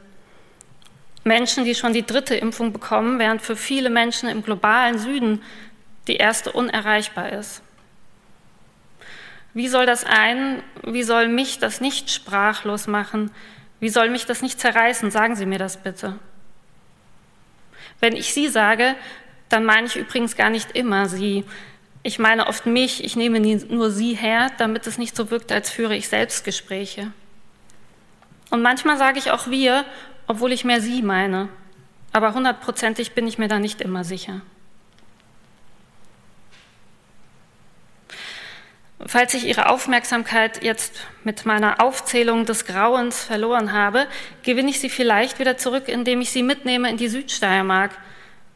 Menschen, 1.23 1.65
die 1.65 1.73
schon 1.73 1.93
die 1.93 2.05
dritte 2.05 2.35
Impfung 2.35 2.71
bekommen, 2.71 3.17
während 3.17 3.41
für 3.41 3.55
viele 3.55 3.89
Menschen 3.89 4.29
im 4.29 4.43
globalen 4.43 4.99
Süden 4.99 5.41
die 6.07 6.17
erste 6.17 6.51
unerreichbar 6.51 7.31
ist. 7.31 7.63
Wie 9.55 9.69
soll 9.69 9.85
das 9.85 10.03
ein, 10.03 10.61
wie 10.83 11.03
soll 11.03 11.29
mich 11.29 11.59
das 11.59 11.79
nicht 11.79 12.11
sprachlos 12.11 12.87
machen? 12.87 13.31
Wie 13.79 13.87
soll 13.87 14.09
mich 14.09 14.25
das 14.25 14.41
nicht 14.41 14.59
zerreißen? 14.59 15.11
Sagen 15.11 15.37
Sie 15.37 15.45
mir 15.45 15.57
das 15.57 15.81
bitte. 15.81 16.19
Wenn 18.01 18.17
ich 18.17 18.33
Sie 18.33 18.49
sage, 18.49 18.95
dann 19.47 19.63
meine 19.63 19.87
ich 19.87 19.95
übrigens 19.95 20.35
gar 20.35 20.49
nicht 20.49 20.75
immer 20.75 21.07
Sie. 21.07 21.45
Ich 22.03 22.19
meine 22.19 22.47
oft 22.47 22.65
mich, 22.65 23.01
ich 23.05 23.15
nehme 23.15 23.39
nur 23.39 23.91
Sie 23.91 24.13
her, 24.13 24.51
damit 24.57 24.87
es 24.87 24.97
nicht 24.97 25.15
so 25.15 25.31
wirkt, 25.31 25.53
als 25.53 25.69
führe 25.69 25.95
ich 25.95 26.09
selbst 26.09 26.43
Gespräche. 26.43 27.13
Und 28.49 28.61
manchmal 28.61 28.97
sage 28.97 29.19
ich 29.19 29.31
auch 29.31 29.47
wir, 29.47 29.85
obwohl 30.27 30.51
ich 30.51 30.65
mehr 30.65 30.81
Sie 30.81 31.01
meine. 31.01 31.47
Aber 32.11 32.33
hundertprozentig 32.33 33.13
bin 33.13 33.25
ich 33.25 33.37
mir 33.37 33.47
da 33.47 33.59
nicht 33.59 33.79
immer 33.79 34.03
sicher. 34.03 34.41
Falls 39.03 39.33
ich 39.33 39.45
Ihre 39.45 39.69
Aufmerksamkeit 39.69 40.63
jetzt 40.63 41.01
mit 41.23 41.45
meiner 41.45 41.81
Aufzählung 41.81 42.45
des 42.45 42.65
Grauens 42.65 43.23
verloren 43.23 43.73
habe, 43.73 44.07
gewinne 44.43 44.69
ich 44.69 44.79
Sie 44.79 44.89
vielleicht 44.89 45.37
wieder 45.39 45.57
zurück, 45.57 45.89
indem 45.89 46.21
ich 46.21 46.31
Sie 46.31 46.43
mitnehme 46.43 46.89
in 46.89 46.97
die 46.97 47.09
Südsteiermark, 47.09 47.91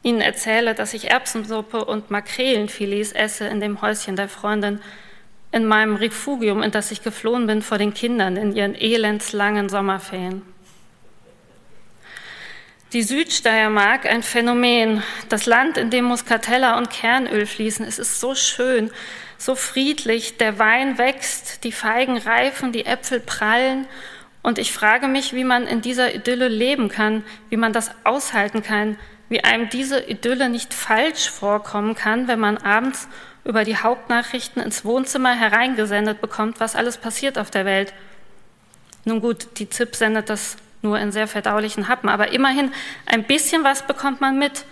Ihnen 0.02 0.22
erzähle, 0.22 0.76
dass 0.76 0.94
ich 0.94 1.12
Erbsensuppe 1.12 1.84
und 1.84 2.10
Makrelenfilets 2.10 3.12
esse 3.12 3.48
in 3.48 3.60
dem 3.60 3.82
Häuschen 3.82 4.16
der 4.16 4.30
Freundin, 4.30 4.80
in 5.52 5.66
meinem 5.66 5.96
Refugium, 5.96 6.64
in 6.64 6.72
das 6.72 6.92
ich 6.92 7.04
geflohen 7.04 7.48
bin 7.48 7.62
vor 7.62 7.78
den 7.78 7.94
Kindern 7.94 8.38
in 8.38 8.56
ihren 8.56 8.76
elendslangen 8.76 9.68
Sommerferien. 9.68 10.44
Die 12.94 13.04
Südsteiermark, 13.04 14.06
ein 14.06 14.24
Phänomen, 14.24 15.04
das 15.28 15.46
Land, 15.46 15.78
in 15.78 15.90
dem 15.90 16.06
Muskateller 16.06 16.78
und 16.78 16.90
Kernöl 16.90 17.46
fließen, 17.46 17.86
es 17.86 18.00
ist 18.00 18.20
so 18.20 18.36
schön, 18.36 18.90
so 19.40 19.56
friedlich, 19.56 20.38
der 20.38 20.60
Wein 20.60 20.98
wächst, 20.98 21.64
die 21.64 21.72
Feigen 21.72 22.18
reifen, 22.18 22.72
die 22.72 22.86
Äpfel 22.86 23.22
prallen. 23.22 23.88
Und 24.44 24.60
ich 24.60 24.74
frage 24.74 25.08
mich, 25.08 25.34
wie 25.34 25.46
man 25.46 25.66
in 25.66 25.82
dieser 25.82 26.14
Idylle 26.14 26.50
leben 26.50 26.90
kann, 26.90 27.24
wie 27.50 27.58
man 27.58 27.74
das 27.74 27.92
aushalten 28.04 28.62
kann, 28.62 28.98
wie 29.30 29.44
einem 29.44 29.70
diese 29.70 30.00
Idylle 30.02 30.50
nicht 30.50 30.74
falsch 30.74 31.30
vorkommen 31.30 31.96
kann, 31.96 32.28
wenn 32.28 32.40
man 32.40 32.58
abends 32.58 33.08
über 33.46 33.64
die 33.64 33.78
Hauptnachrichten 33.78 34.62
ins 34.62 34.84
Wohnzimmer 34.84 35.34
hereingesendet 35.34 36.20
bekommt, 36.20 36.60
was 36.60 36.76
alles 36.76 36.98
passiert 36.98 37.38
auf 37.38 37.50
der 37.50 37.66
Welt. 37.66 37.94
Nun 39.06 39.22
gut, 39.22 39.60
die 39.60 39.70
ZIP 39.70 39.96
sendet 39.96 40.30
das 40.30 40.58
nur 40.82 41.00
in 41.00 41.12
sehr 41.12 41.28
verdaulichen 41.28 41.88
Happen, 41.88 42.10
aber 42.10 42.34
immerhin 42.34 42.72
ein 43.06 43.24
bisschen 43.24 43.64
was 43.64 43.88
bekommt 43.88 44.20
man 44.20 44.38
mit. 44.38 44.66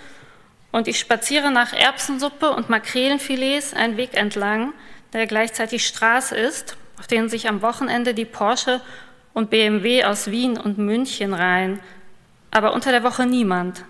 Und 0.71 0.87
ich 0.87 0.99
spaziere 0.99 1.51
nach 1.51 1.73
Erbsensuppe 1.73 2.51
und 2.51 2.69
Makrelenfilets 2.69 3.73
einen 3.73 3.97
Weg 3.97 4.15
entlang, 4.15 4.73
der 5.13 5.27
gleichzeitig 5.27 5.87
Straße 5.87 6.35
ist, 6.35 6.77
auf 6.99 7.07
denen 7.07 7.29
sich 7.29 7.47
am 7.47 7.61
Wochenende 7.61 8.13
die 8.13 8.25
Porsche 8.25 8.81
und 9.33 9.49
BMW 9.49 10.03
aus 10.03 10.31
Wien 10.31 10.57
und 10.57 10.77
München 10.77 11.33
reihen, 11.33 11.79
aber 12.51 12.73
unter 12.73 12.91
der 12.91 13.03
Woche 13.03 13.25
niemand. 13.25 13.83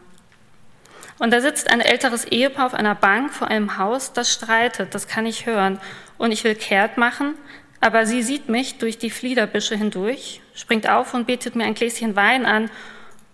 Und 1.20 1.32
da 1.32 1.42
sitzt 1.42 1.72
ein 1.72 1.82
älteres 1.82 2.26
Ehepaar 2.26 2.68
auf 2.68 2.74
einer 2.74 2.96
Bank 2.96 3.34
vor 3.34 3.48
einem 3.48 3.78
Haus, 3.78 4.14
das 4.14 4.32
streitet, 4.32 4.94
das 4.94 5.08
kann 5.08 5.26
ich 5.26 5.46
hören. 5.46 5.80
Und 6.18 6.32
ich 6.32 6.44
will 6.44 6.54
kehrt 6.54 6.98
machen, 6.98 7.34
aber 7.80 8.06
sie 8.06 8.22
sieht 8.22 8.50
mich 8.50 8.78
durch 8.78 8.98
die 8.98 9.10
Fliederbüsche 9.10 9.76
hindurch, 9.76 10.42
springt 10.54 10.88
auf 10.90 11.14
und 11.14 11.26
bietet 11.26 11.56
mir 11.56 11.66
ein 11.66 11.76
Gläschen 11.76 12.16
Wein 12.16 12.46
an, 12.46 12.70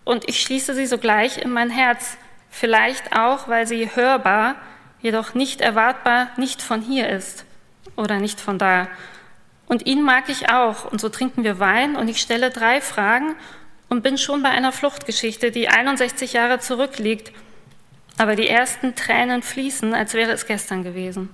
und 0.06 0.28
ich 0.28 0.42
schließe 0.42 0.76
sie 0.76 0.86
sogleich 0.86 1.38
in 1.38 1.50
mein 1.50 1.70
Herz, 1.70 2.18
vielleicht 2.54 3.18
auch, 3.18 3.48
weil 3.48 3.68
sie 3.68 3.90
hörbar, 3.96 4.56
jedoch 5.02 5.34
nicht 5.34 5.60
erwartbar 5.60 6.30
nicht 6.38 6.62
von 6.62 6.82
hier 6.82 7.10
ist 7.10 7.46
oder 7.98 8.20
nicht 8.20 8.40
von 8.40 8.60
da. 8.60 8.88
Und 9.66 9.88
ihn 9.88 10.04
mag 10.04 10.30
ich 10.30 10.50
auch, 10.50 10.86
und 10.92 11.02
so 11.02 11.10
trinken 11.10 11.44
wir 11.44 11.60
Wein, 11.60 11.96
und 11.96 12.08
ich 12.08 12.22
stelle 12.22 12.52
drei 12.52 12.80
Fragen 12.80 13.36
und 13.90 14.04
bin 14.04 14.18
schon 14.18 14.44
bei 14.44 14.50
einer 14.50 14.72
Fluchtgeschichte, 14.72 15.50
die 15.50 15.68
61 15.68 16.34
Jahre 16.34 16.60
zurückliegt, 16.60 17.32
aber 18.18 18.36
die 18.36 18.48
ersten 18.48 18.96
Tränen 18.96 19.42
fließen, 19.42 19.96
als 19.96 20.14
wäre 20.14 20.32
es 20.32 20.46
gestern 20.46 20.84
gewesen. 20.84 21.30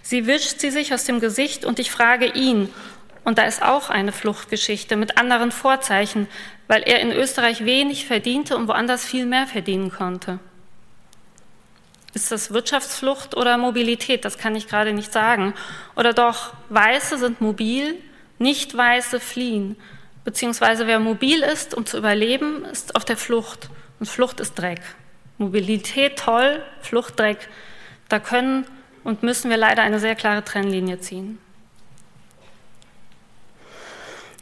Sie 0.00 0.26
wischt 0.26 0.60
sie 0.60 0.70
sich 0.70 0.94
aus 0.94 1.04
dem 1.04 1.20
Gesicht 1.20 1.64
und 1.66 1.78
ich 1.78 1.90
frage 1.90 2.26
ihn, 2.26 2.70
und 3.24 3.38
da 3.38 3.44
ist 3.44 3.62
auch 3.62 3.88
eine 3.88 4.12
Fluchtgeschichte 4.12 4.96
mit 4.96 5.18
anderen 5.18 5.52
Vorzeichen, 5.52 6.26
weil 6.66 6.82
er 6.82 7.00
in 7.00 7.12
Österreich 7.12 7.64
wenig 7.64 8.06
verdiente 8.06 8.56
und 8.56 8.68
woanders 8.68 9.04
viel 9.04 9.26
mehr 9.26 9.46
verdienen 9.46 9.92
konnte. 9.92 10.40
Ist 12.14 12.30
das 12.30 12.52
Wirtschaftsflucht 12.52 13.36
oder 13.36 13.56
Mobilität? 13.56 14.24
Das 14.24 14.36
kann 14.36 14.54
ich 14.54 14.68
gerade 14.68 14.92
nicht 14.92 15.12
sagen. 15.12 15.54
Oder 15.96 16.12
doch, 16.12 16.52
Weiße 16.68 17.16
sind 17.16 17.40
mobil, 17.40 17.94
nicht 18.38 18.76
Weiße 18.76 19.18
fliehen. 19.18 19.76
Beziehungsweise 20.24 20.86
wer 20.86 20.98
mobil 20.98 21.42
ist, 21.42 21.74
um 21.74 21.86
zu 21.86 21.96
überleben, 21.96 22.64
ist 22.66 22.96
auf 22.96 23.04
der 23.04 23.16
Flucht. 23.16 23.70
Und 23.98 24.06
Flucht 24.06 24.40
ist 24.40 24.58
Dreck. 24.58 24.80
Mobilität 25.38 26.18
toll, 26.18 26.62
Flucht 26.82 27.18
Dreck. 27.18 27.48
Da 28.08 28.18
können 28.18 28.66
und 29.04 29.22
müssen 29.22 29.50
wir 29.50 29.56
leider 29.56 29.82
eine 29.82 29.98
sehr 29.98 30.14
klare 30.14 30.44
Trennlinie 30.44 31.00
ziehen. 31.00 31.38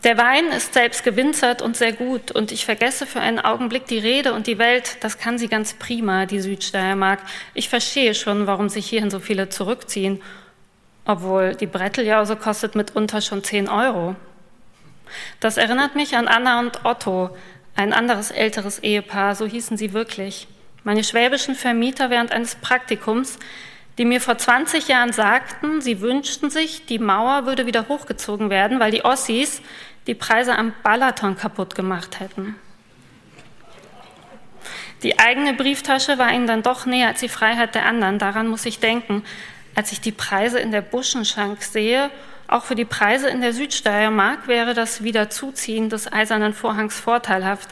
Der 0.02 0.16
Wein 0.16 0.46
ist 0.46 0.72
selbst 0.72 1.04
gewinzert 1.04 1.60
und 1.60 1.76
sehr 1.76 1.92
gut 1.92 2.30
und 2.30 2.52
ich 2.52 2.64
vergesse 2.64 3.04
für 3.04 3.20
einen 3.20 3.38
Augenblick 3.38 3.86
die 3.86 3.98
Rede 3.98 4.32
und 4.32 4.46
die 4.46 4.56
Welt, 4.56 4.96
das 5.00 5.18
kann 5.18 5.36
sie 5.36 5.48
ganz 5.48 5.74
prima, 5.74 6.24
die 6.24 6.40
Südsteiermark. 6.40 7.20
Ich 7.52 7.68
verstehe 7.68 8.14
schon, 8.14 8.46
warum 8.46 8.70
sich 8.70 8.88
hierhin 8.88 9.10
so 9.10 9.20
viele 9.20 9.50
zurückziehen, 9.50 10.22
obwohl 11.04 11.54
die 11.54 11.66
Bretteljause 11.66 12.36
kostet 12.36 12.76
mitunter 12.76 13.20
schon 13.20 13.44
10 13.44 13.68
Euro. 13.68 14.16
Das 15.38 15.58
erinnert 15.58 15.96
mich 15.96 16.16
an 16.16 16.28
Anna 16.28 16.60
und 16.60 16.86
Otto, 16.86 17.36
ein 17.76 17.92
anderes 17.92 18.30
älteres 18.30 18.78
Ehepaar, 18.78 19.34
so 19.34 19.44
hießen 19.44 19.76
sie 19.76 19.92
wirklich. 19.92 20.48
Meine 20.82 21.04
schwäbischen 21.04 21.54
Vermieter 21.54 22.08
während 22.08 22.32
eines 22.32 22.54
Praktikums, 22.54 23.38
die 23.98 24.06
mir 24.06 24.22
vor 24.22 24.38
20 24.38 24.88
Jahren 24.88 25.12
sagten, 25.12 25.82
sie 25.82 26.00
wünschten 26.00 26.48
sich, 26.48 26.86
die 26.86 26.98
Mauer 26.98 27.44
würde 27.44 27.66
wieder 27.66 27.88
hochgezogen 27.88 28.48
werden, 28.48 28.80
weil 28.80 28.90
die 28.90 29.04
Ossis 29.04 29.60
die 30.06 30.14
Preise 30.14 30.56
am 30.56 30.72
Balaton 30.82 31.36
kaputt 31.36 31.74
gemacht 31.74 32.20
hätten. 32.20 32.56
Die 35.02 35.18
eigene 35.18 35.54
Brieftasche 35.54 36.18
war 36.18 36.32
ihnen 36.32 36.46
dann 36.46 36.62
doch 36.62 36.84
näher 36.84 37.08
als 37.08 37.20
die 37.20 37.28
Freiheit 37.28 37.74
der 37.74 37.86
anderen. 37.86 38.18
Daran 38.18 38.48
muss 38.48 38.66
ich 38.66 38.80
denken, 38.80 39.24
als 39.74 39.92
ich 39.92 40.00
die 40.00 40.12
Preise 40.12 40.58
in 40.58 40.72
der 40.72 40.82
Buschenschank 40.82 41.62
sehe. 41.62 42.10
Auch 42.48 42.64
für 42.64 42.74
die 42.74 42.84
Preise 42.84 43.28
in 43.28 43.40
der 43.40 43.52
Südsteiermark 43.52 44.48
wäre 44.48 44.74
das 44.74 45.02
Wiederzuziehen 45.02 45.88
des 45.88 46.12
eisernen 46.12 46.52
Vorhangs 46.52 46.98
vorteilhaft, 46.98 47.70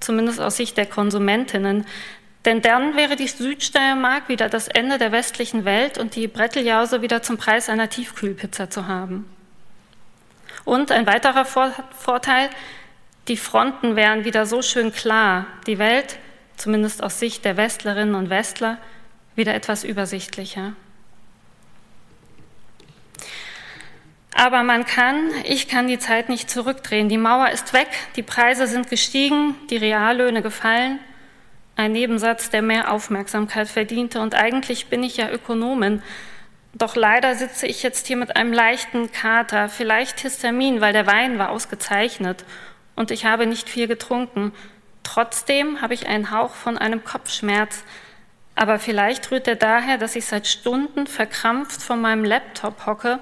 zumindest 0.00 0.40
aus 0.40 0.56
Sicht 0.56 0.76
der 0.76 0.86
Konsumentinnen. 0.86 1.84
Denn 2.44 2.62
dann 2.62 2.96
wäre 2.96 3.16
die 3.16 3.26
Südsteiermark 3.26 4.28
wieder 4.28 4.48
das 4.48 4.68
Ende 4.68 4.98
der 4.98 5.12
westlichen 5.12 5.64
Welt 5.64 5.98
und 5.98 6.14
die 6.14 6.28
Bretteljause 6.28 7.02
wieder 7.02 7.22
zum 7.22 7.36
Preis 7.36 7.68
einer 7.68 7.88
Tiefkühlpizza 7.88 8.70
zu 8.70 8.86
haben. 8.86 9.33
Und 10.64 10.90
ein 10.92 11.06
weiterer 11.06 11.44
Vorteil, 11.44 12.50
die 13.28 13.36
Fronten 13.36 13.96
wären 13.96 14.24
wieder 14.24 14.46
so 14.46 14.62
schön 14.62 14.92
klar, 14.92 15.46
die 15.66 15.78
Welt, 15.78 16.18
zumindest 16.56 17.02
aus 17.02 17.18
Sicht 17.18 17.44
der 17.44 17.56
Westlerinnen 17.56 18.14
und 18.14 18.30
Westler, 18.30 18.78
wieder 19.34 19.54
etwas 19.54 19.84
übersichtlicher. 19.84 20.72
Aber 24.34 24.64
man 24.64 24.84
kann, 24.84 25.30
ich 25.44 25.68
kann 25.68 25.86
die 25.86 25.98
Zeit 25.98 26.28
nicht 26.28 26.50
zurückdrehen. 26.50 27.08
Die 27.08 27.18
Mauer 27.18 27.50
ist 27.50 27.72
weg, 27.72 27.88
die 28.16 28.22
Preise 28.22 28.66
sind 28.66 28.90
gestiegen, 28.90 29.54
die 29.70 29.76
Reallöhne 29.76 30.42
gefallen. 30.42 30.98
Ein 31.76 31.92
Nebensatz, 31.92 32.50
der 32.50 32.62
mehr 32.62 32.92
Aufmerksamkeit 32.92 33.68
verdiente. 33.68 34.20
Und 34.20 34.34
eigentlich 34.34 34.86
bin 34.86 35.02
ich 35.02 35.16
ja 35.16 35.30
Ökonomin. 35.30 36.02
Doch 36.76 36.96
leider 36.96 37.36
sitze 37.36 37.66
ich 37.68 37.84
jetzt 37.84 38.08
hier 38.08 38.16
mit 38.16 38.36
einem 38.36 38.52
leichten 38.52 39.12
Kater, 39.12 39.68
vielleicht 39.68 40.20
Histamin, 40.20 40.80
weil 40.80 40.92
der 40.92 41.06
Wein 41.06 41.38
war 41.38 41.50
ausgezeichnet 41.50 42.44
und 42.96 43.12
ich 43.12 43.24
habe 43.24 43.46
nicht 43.46 43.68
viel 43.68 43.86
getrunken. 43.86 44.52
Trotzdem 45.04 45.80
habe 45.80 45.94
ich 45.94 46.08
einen 46.08 46.32
Hauch 46.32 46.52
von 46.52 46.76
einem 46.76 47.04
Kopfschmerz. 47.04 47.84
Aber 48.56 48.78
vielleicht 48.78 49.30
rührt 49.30 49.48
er 49.48 49.56
daher, 49.56 49.98
dass 49.98 50.16
ich 50.16 50.26
seit 50.26 50.46
Stunden 50.46 51.06
verkrampft 51.06 51.82
vor 51.82 51.96
meinem 51.96 52.24
Laptop 52.24 52.86
hocke 52.86 53.18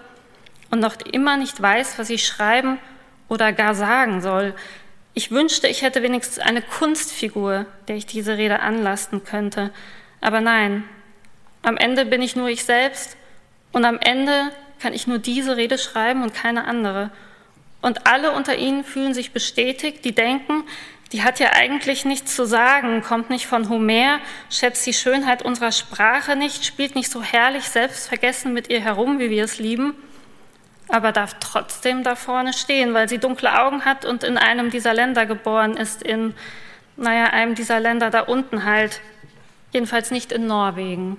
und 0.71 0.81
noch 0.81 0.97
immer 1.01 1.37
nicht 1.37 1.61
weiß, 1.61 1.99
was 1.99 2.11
ich 2.11 2.27
schreiben 2.27 2.79
oder 3.29 3.53
gar 3.53 3.75
sagen 3.75 4.21
soll. 4.21 4.55
Ich 5.15 5.31
wünschte, 5.31 5.69
ich 5.69 5.83
hätte 5.83 6.03
wenigstens 6.03 6.39
eine 6.39 6.63
Kunstfigur, 6.63 7.67
der 7.89 7.97
ich 7.97 8.07
diese 8.07 8.39
Rede 8.39 8.61
anlasten 8.61 9.25
könnte. 9.25 9.71
Aber 10.21 10.41
nein, 10.41 10.85
am 11.63 11.77
Ende 11.77 12.07
bin 12.07 12.23
ich 12.23 12.37
nur 12.37 12.49
ich 12.49 12.65
selbst 12.65 13.17
und 13.73 13.85
am 13.85 13.99
Ende 13.99 14.53
kann 14.81 14.95
ich 14.95 15.07
nur 15.07 15.19
diese 15.19 15.57
Rede 15.57 15.79
schreiben 15.79 16.23
und 16.23 16.35
keine 16.35 16.65
andere. 16.65 17.11
Und 17.81 18.07
alle 18.07 18.33
unter 18.33 18.57
ihnen 18.57 18.85
fühlen 18.85 19.15
sich 19.15 19.33
bestätigt, 19.33 20.05
die 20.05 20.15
denken, 20.15 20.65
die 21.13 21.23
hat 21.23 21.41
ja 21.41 21.51
eigentlich 21.53 22.05
nichts 22.05 22.35
zu 22.35 22.47
sagen, 22.47 23.03
kommt 23.03 23.29
nicht 23.29 23.47
von 23.47 23.69
Homer, 23.69 24.19
schätzt 24.51 24.87
die 24.87 24.95
Schönheit 24.95 25.43
unserer 25.43 25.73
Sprache 25.73 26.37
nicht, 26.37 26.65
spielt 26.65 26.95
nicht 26.95 27.11
so 27.11 27.23
herrlich 27.23 27.65
selbstvergessen 27.65 28.55
mit 28.55 28.71
ihr 28.71 28.81
herum, 28.81 29.19
wie 29.19 29.29
wir 29.29 29.45
es 29.45 29.59
lieben, 29.59 29.95
aber 30.89 31.13
darf 31.13 31.37
trotzdem 31.39 32.03
da 32.03 32.17
vorne 32.17 32.55
stehen, 32.55 32.95
weil 32.95 33.09
sie 33.09 33.19
dunkle 33.19 33.63
Augen 33.63 33.85
hat 33.85 34.05
und 34.05 34.25
in 34.25 34.39
einem 34.39 34.71
dieser 34.71 34.95
Länder 34.95 35.27
geboren 35.27 35.77
ist, 35.77 36.03
in, 36.03 36.35
naja, 36.97 37.27
einem 37.27 37.55
dieser 37.55 37.79
Länder 37.79 38.09
da 38.11 38.21
unten 38.21 38.65
halt, 38.65 39.01
jedenfalls 39.73 40.11
nicht 40.11 40.33
in 40.33 40.47
Norwegen. 40.47 41.19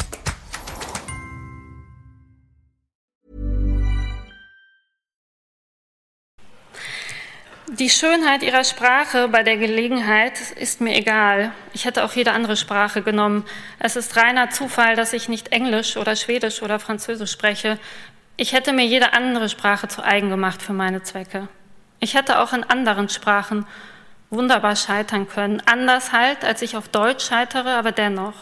Die 7.81 7.89
Schönheit 7.89 8.43
ihrer 8.43 8.63
Sprache 8.63 9.27
bei 9.27 9.41
der 9.41 9.57
Gelegenheit 9.57 10.39
ist 10.51 10.81
mir 10.81 10.95
egal. 10.95 11.51
Ich 11.73 11.85
hätte 11.85 12.03
auch 12.03 12.13
jede 12.13 12.31
andere 12.31 12.55
Sprache 12.55 13.01
genommen. 13.01 13.43
Es 13.79 13.95
ist 13.95 14.15
reiner 14.17 14.51
Zufall, 14.51 14.95
dass 14.95 15.13
ich 15.13 15.29
nicht 15.29 15.51
Englisch 15.51 15.97
oder 15.97 16.15
Schwedisch 16.15 16.61
oder 16.61 16.77
Französisch 16.77 17.31
spreche. 17.31 17.79
Ich 18.37 18.53
hätte 18.53 18.71
mir 18.71 18.85
jede 18.85 19.13
andere 19.13 19.49
Sprache 19.49 19.87
zu 19.87 20.03
eigen 20.03 20.29
gemacht 20.29 20.61
für 20.61 20.73
meine 20.73 21.01
Zwecke. 21.01 21.47
Ich 21.99 22.13
hätte 22.13 22.37
auch 22.37 22.53
in 22.53 22.63
anderen 22.63 23.09
Sprachen 23.09 23.65
wunderbar 24.29 24.75
scheitern 24.75 25.27
können. 25.27 25.59
Anders 25.65 26.11
halt, 26.11 26.45
als 26.45 26.61
ich 26.61 26.77
auf 26.77 26.87
Deutsch 26.87 27.25
scheitere, 27.25 27.71
aber 27.71 27.91
dennoch. 27.91 28.35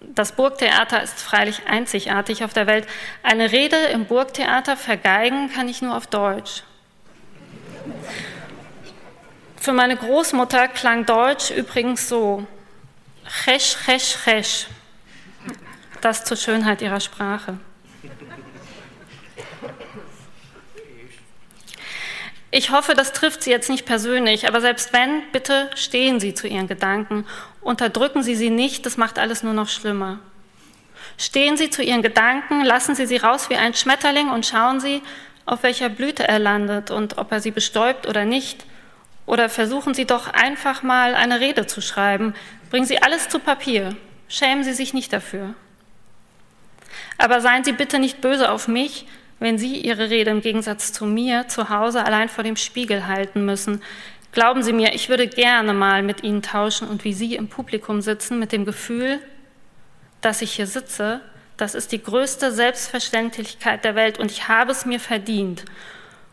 Das 0.00 0.32
Burgtheater 0.32 1.02
ist 1.02 1.20
freilich 1.20 1.66
einzigartig 1.68 2.44
auf 2.44 2.54
der 2.54 2.66
Welt. 2.66 2.86
Eine 3.22 3.52
Rede 3.52 3.76
im 3.92 4.06
Burgtheater 4.06 4.78
vergeigen 4.78 5.52
kann 5.52 5.68
ich 5.68 5.82
nur 5.82 5.94
auf 5.94 6.06
Deutsch. 6.06 6.62
Für 9.56 9.72
meine 9.72 9.96
Großmutter 9.96 10.68
klang 10.68 11.06
Deutsch 11.06 11.50
übrigens 11.50 12.08
so: 12.08 12.46
Chesch, 13.26 13.76
chesch, 13.84 14.16
chesch. 14.24 14.66
Das 16.00 16.24
zur 16.24 16.36
Schönheit 16.36 16.82
ihrer 16.82 17.00
Sprache. 17.00 17.58
Ich 22.56 22.70
hoffe, 22.70 22.94
das 22.94 23.12
trifft 23.12 23.42
Sie 23.42 23.50
jetzt 23.50 23.68
nicht 23.68 23.84
persönlich, 23.84 24.46
aber 24.46 24.60
selbst 24.60 24.92
wenn, 24.92 25.22
bitte 25.32 25.70
stehen 25.74 26.20
Sie 26.20 26.34
zu 26.34 26.46
Ihren 26.46 26.68
Gedanken. 26.68 27.26
Unterdrücken 27.60 28.22
Sie 28.22 28.36
sie 28.36 28.50
nicht, 28.50 28.86
das 28.86 28.96
macht 28.96 29.18
alles 29.18 29.42
nur 29.42 29.54
noch 29.54 29.68
schlimmer. 29.68 30.20
Stehen 31.18 31.56
Sie 31.56 31.68
zu 31.68 31.82
Ihren 31.82 32.02
Gedanken, 32.02 32.64
lassen 32.64 32.94
Sie 32.94 33.06
sie 33.06 33.16
raus 33.16 33.50
wie 33.50 33.56
ein 33.56 33.74
Schmetterling 33.74 34.30
und 34.30 34.46
schauen 34.46 34.78
Sie, 34.78 35.02
auf 35.46 35.62
welcher 35.62 35.88
Blüte 35.88 36.26
er 36.26 36.38
landet 36.38 36.90
und 36.90 37.18
ob 37.18 37.32
er 37.32 37.40
sie 37.40 37.50
bestäubt 37.50 38.06
oder 38.06 38.24
nicht. 38.24 38.64
Oder 39.26 39.48
versuchen 39.48 39.94
Sie 39.94 40.04
doch 40.04 40.28
einfach 40.28 40.82
mal 40.82 41.14
eine 41.14 41.40
Rede 41.40 41.66
zu 41.66 41.80
schreiben. 41.80 42.34
Bringen 42.70 42.86
Sie 42.86 43.02
alles 43.02 43.28
zu 43.28 43.38
Papier. 43.38 43.96
Schämen 44.28 44.64
Sie 44.64 44.74
sich 44.74 44.92
nicht 44.92 45.12
dafür. 45.12 45.54
Aber 47.16 47.40
seien 47.40 47.64
Sie 47.64 47.72
bitte 47.72 47.98
nicht 47.98 48.20
böse 48.20 48.50
auf 48.50 48.68
mich, 48.68 49.06
wenn 49.40 49.58
Sie 49.58 49.78
Ihre 49.78 50.10
Rede 50.10 50.30
im 50.30 50.42
Gegensatz 50.42 50.92
zu 50.92 51.06
mir 51.06 51.48
zu 51.48 51.68
Hause 51.70 52.04
allein 52.04 52.28
vor 52.28 52.44
dem 52.44 52.56
Spiegel 52.56 53.06
halten 53.06 53.44
müssen. 53.44 53.82
Glauben 54.32 54.62
Sie 54.62 54.72
mir, 54.72 54.94
ich 54.94 55.08
würde 55.08 55.26
gerne 55.26 55.72
mal 55.72 56.02
mit 56.02 56.22
Ihnen 56.22 56.42
tauschen 56.42 56.88
und 56.88 57.04
wie 57.04 57.14
Sie 57.14 57.34
im 57.34 57.48
Publikum 57.48 58.00
sitzen 58.00 58.38
mit 58.38 58.52
dem 58.52 58.64
Gefühl, 58.64 59.20
dass 60.20 60.42
ich 60.42 60.52
hier 60.52 60.66
sitze 60.66 61.20
das 61.56 61.74
ist 61.74 61.92
die 61.92 62.02
größte 62.02 62.52
Selbstverständlichkeit 62.52 63.84
der 63.84 63.94
Welt 63.94 64.18
und 64.18 64.30
ich 64.30 64.48
habe 64.48 64.72
es 64.72 64.86
mir 64.86 65.00
verdient. 65.00 65.64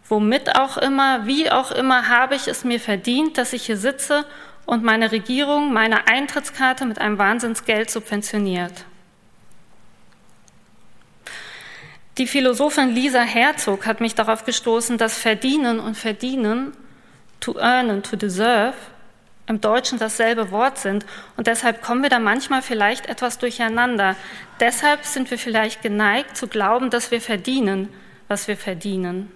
Womit 0.07 0.55
auch 0.57 0.77
immer, 0.77 1.25
wie 1.25 1.49
auch 1.51 1.71
immer, 1.71 2.09
habe 2.09 2.35
ich 2.35 2.47
es 2.47 2.63
mir 2.63 2.79
verdient, 2.79 3.37
dass 3.37 3.53
ich 3.53 3.67
hier 3.67 3.77
sitze 3.77 4.25
und 4.65 4.83
meine 4.83 5.11
Regierung 5.11 5.73
meine 5.73 6.07
Eintrittskarte 6.07 6.85
mit 6.85 6.99
einem 6.99 7.17
Wahnsinnsgeld 7.17 7.89
subventioniert. 7.89 8.85
Die 12.17 12.27
Philosophin 12.27 12.93
Lisa 12.93 13.21
Herzog 13.21 13.85
hat 13.85 14.01
mich 14.01 14.15
darauf 14.15 14.43
gestoßen, 14.43 14.97
dass 14.97 15.17
Verdienen 15.17 15.79
und 15.79 15.95
Verdienen, 15.95 16.73
to 17.39 17.57
earn 17.57 17.89
and 17.89 18.05
to 18.05 18.15
deserve, 18.15 18.75
im 19.51 19.61
Deutschen 19.61 19.99
dasselbe 19.99 20.49
Wort 20.49 20.79
sind. 20.79 21.05
Und 21.37 21.45
deshalb 21.45 21.81
kommen 21.81 22.01
wir 22.01 22.09
da 22.09 22.19
manchmal 22.19 22.61
vielleicht 22.61 23.07
etwas 23.07 23.37
durcheinander. 23.37 24.15
Deshalb 24.59 25.05
sind 25.05 25.29
wir 25.29 25.37
vielleicht 25.37 25.81
geneigt 25.83 26.35
zu 26.37 26.47
glauben, 26.47 26.89
dass 26.89 27.11
wir 27.11 27.21
verdienen, 27.21 27.89
was 28.27 28.47
wir 28.47 28.57
verdienen. 28.57 29.29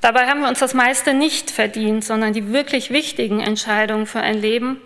Dabei 0.00 0.26
haben 0.26 0.40
wir 0.40 0.48
uns 0.48 0.60
das 0.60 0.74
meiste 0.74 1.12
nicht 1.12 1.50
verdient, 1.50 2.04
sondern 2.04 2.32
die 2.32 2.52
wirklich 2.52 2.90
wichtigen 2.90 3.40
Entscheidungen 3.40 4.06
für 4.06 4.20
ein 4.20 4.40
Leben, 4.40 4.80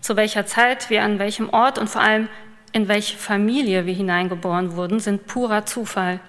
zu 0.00 0.16
welcher 0.16 0.44
Zeit 0.44 0.90
wir 0.90 1.02
an 1.02 1.18
welchem 1.18 1.48
Ort 1.48 1.78
und 1.78 1.88
vor 1.88 2.02
allem 2.02 2.28
in 2.72 2.88
welche 2.88 3.16
Familie 3.16 3.86
wir 3.86 3.94
hineingeboren 3.94 4.76
wurden, 4.76 5.00
sind 5.00 5.26
purer 5.26 5.66
Zufall. 5.66 6.20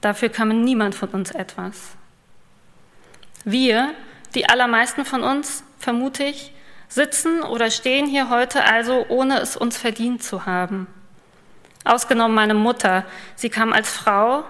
Dafür 0.00 0.28
kann 0.28 0.62
niemand 0.62 0.94
von 0.94 1.08
uns 1.10 1.30
etwas. 1.30 1.96
Wir, 3.44 3.92
die 4.34 4.48
allermeisten 4.48 5.04
von 5.04 5.22
uns, 5.22 5.64
vermute 5.80 6.22
ich, 6.22 6.52
sitzen 6.88 7.42
oder 7.42 7.70
stehen 7.70 8.06
hier 8.06 8.30
heute 8.30 8.64
also, 8.64 9.06
ohne 9.08 9.40
es 9.40 9.56
uns 9.56 9.76
verdient 9.76 10.22
zu 10.22 10.46
haben. 10.46 10.86
Ausgenommen 11.84 12.34
meine 12.34 12.54
Mutter. 12.54 13.04
Sie 13.34 13.48
kam 13.48 13.72
als 13.72 13.90
Frau, 13.90 14.44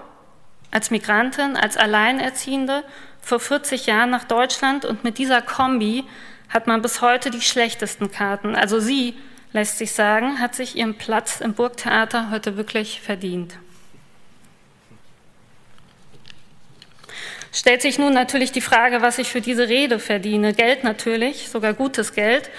als 0.69 0.91
Migrantin, 0.91 1.55
als 1.55 1.77
Alleinerziehende 1.77 2.83
vor 3.21 3.39
40 3.39 3.85
Jahren 3.85 4.09
nach 4.09 4.25
Deutschland 4.25 4.85
und 4.85 5.03
mit 5.03 5.17
dieser 5.17 5.41
Kombi 5.41 6.03
hat 6.49 6.67
man 6.67 6.81
bis 6.81 7.01
heute 7.01 7.29
die 7.29 7.41
schlechtesten 7.41 8.11
Karten. 8.11 8.55
Also 8.55 8.79
sie, 8.79 9.15
lässt 9.53 9.77
sich 9.77 9.91
sagen, 9.93 10.39
hat 10.39 10.55
sich 10.55 10.75
ihren 10.75 10.97
Platz 10.97 11.41
im 11.41 11.53
Burgtheater 11.53 12.31
heute 12.31 12.57
wirklich 12.57 13.01
verdient. 13.01 13.57
Stellt 17.53 17.81
sich 17.81 17.99
nun 17.99 18.13
natürlich 18.13 18.51
die 18.51 18.61
Frage, 18.61 19.01
was 19.01 19.17
ich 19.17 19.29
für 19.29 19.41
diese 19.41 19.67
Rede 19.67 19.99
verdiene. 19.99 20.53
Geld 20.53 20.83
natürlich, 20.83 21.49
sogar 21.49 21.73
gutes 21.73 22.13
Geld. 22.13 22.49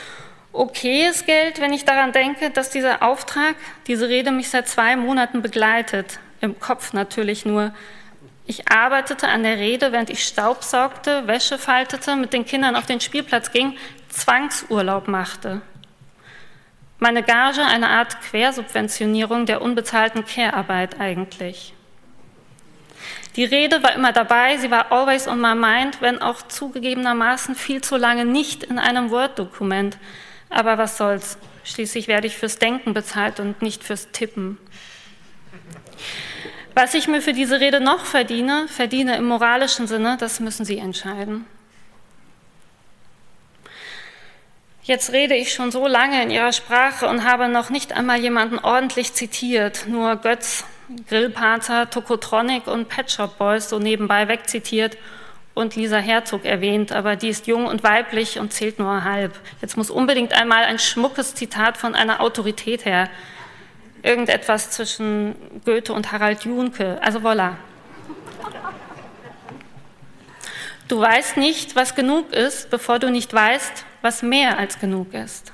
Okayes 0.53 1.25
Geld, 1.25 1.61
wenn 1.61 1.73
ich 1.73 1.87
daran 1.87 2.13
denke, 2.13 2.51
dass 2.51 2.69
dieser 2.69 3.03
Auftrag, 3.03 3.55
diese 3.87 4.11
Rede 4.11 4.31
mich 4.31 4.51
seit 4.51 4.69
zwei 4.69 4.97
Monaten 4.97 5.41
begleitet. 5.41 6.19
Im 6.43 6.61
Kopf 6.61 6.93
natürlich 6.93 7.47
nur. 7.47 7.73
Ich 8.45 8.69
arbeitete 8.69 9.29
an 9.29 9.45
der 9.45 9.57
Rede, 9.57 9.93
während 9.93 10.11
ich 10.11 10.25
Staub 10.25 10.63
saugte, 10.63 11.27
Wäsche 11.27 11.59
faltete, 11.59 12.17
mit 12.17 12.35
den 12.35 12.45
Kindern 12.45 12.77
auf 12.77 12.85
den 12.85 13.01
Spielplatz 13.01 13.51
ging, 13.51 13.79
Zwangsurlaub 14.11 15.09
machte. 15.09 15.63
Meine 16.99 17.23
Gage 17.23 17.65
eine 17.65 17.89
Art 17.89 18.21
Quersubventionierung 18.21 19.47
der 19.47 19.63
unbezahlten 19.63 20.27
Care-Arbeit 20.27 21.01
eigentlich. 21.01 21.73
Die 23.37 23.45
Rede 23.45 23.83
war 23.83 23.95
immer 23.95 24.13
dabei, 24.13 24.59
sie 24.59 24.71
war 24.71 24.93
always 24.93 25.27
on 25.27 25.41
my 25.41 25.55
mind, 25.55 26.03
wenn 26.03 26.21
auch 26.21 26.43
zugegebenermaßen 26.43 27.55
viel 27.55 27.81
zu 27.81 27.97
lange 27.97 28.27
nicht 28.27 28.63
in 28.63 28.79
einem 28.79 29.11
Word-Dokument. 29.11 29.97
Aber 30.51 30.77
was 30.77 30.99
soll's? 30.99 31.39
Schließlich 31.65 32.09
werde 32.09 32.27
ich 32.27 32.37
fürs 32.37 32.59
Denken 32.59 32.93
bezahlt 32.93 33.41
und 33.41 33.63
nicht 33.63 33.85
fürs 33.85 34.11
Tippen. 34.13 34.59
Was 36.75 36.95
ich 36.95 37.09
mir 37.09 37.23
für 37.23 37.33
diese 37.33 37.61
Rede 37.61 37.81
noch 37.81 38.05
verdiene, 38.05 38.67
verdiene 38.69 39.17
im 39.17 39.25
moralischen 39.25 39.87
Sinne, 39.87 40.17
das 40.19 40.41
müssen 40.41 40.65
Sie 40.65 40.79
entscheiden. 40.79 41.47
Jetzt 44.83 45.13
rede 45.13 45.37
ich 45.37 45.53
schon 45.53 45.71
so 45.71 45.87
lange 45.87 46.23
in 46.23 46.31
Ihrer 46.31 46.53
Sprache 46.53 47.07
und 47.07 47.25
habe 47.25 47.49
noch 47.49 47.71
nicht 47.71 47.93
einmal 47.93 48.19
jemanden 48.19 48.59
ordentlich 48.59 49.15
zitiert, 49.15 49.87
nur 49.87 50.17
Götz, 50.17 50.65
Grillparzer, 51.09 51.91
Tokotronic 51.91 52.67
und 52.67 52.89
Pet 52.89 53.11
Shop 53.11 53.39
Boys 53.39 53.69
so 53.69 53.79
nebenbei 53.79 54.29
wegzitiert 54.29 54.97
und 55.55 55.77
Lisa 55.77 55.99
Herzog 55.99 56.45
erwähnt, 56.45 56.93
aber 56.93 57.17
die 57.17 57.29
ist 57.29 57.47
jung 57.47 57.67
und 57.67 57.83
weiblich 57.83 58.39
und 58.39 58.53
zählt 58.53 58.79
nur 58.79 59.05
halb. 59.05 59.39
Jetzt 59.61 59.77
muss 59.77 59.91
unbedingt 59.91 60.33
einmal 60.33 60.65
ein 60.65 60.79
schmuckes 60.79 61.35
Zitat 61.35 61.77
von 61.77 61.95
einer 61.95 62.21
Autorität 62.21 62.85
her. 62.85 63.11
Irgendetwas 64.03 64.71
zwischen 64.71 65.37
Goethe 65.65 65.93
und 65.93 66.11
Harald 66.11 66.45
Junke. 66.45 66.99
Also 67.03 67.21
voilà. 67.21 67.53
Du 70.89 71.01
weißt 71.01 71.37
nicht, 71.37 71.77
was 71.77 71.95
genug 71.95 72.33
ist, 72.33 72.71
bevor 72.71 72.99
du 72.99 73.11
nicht 73.11 73.33
weißt, 73.33 73.85
was 74.01 74.23
mehr 74.23 74.59
als 74.59 74.79
genug 74.79 75.15
ist. 75.15 75.52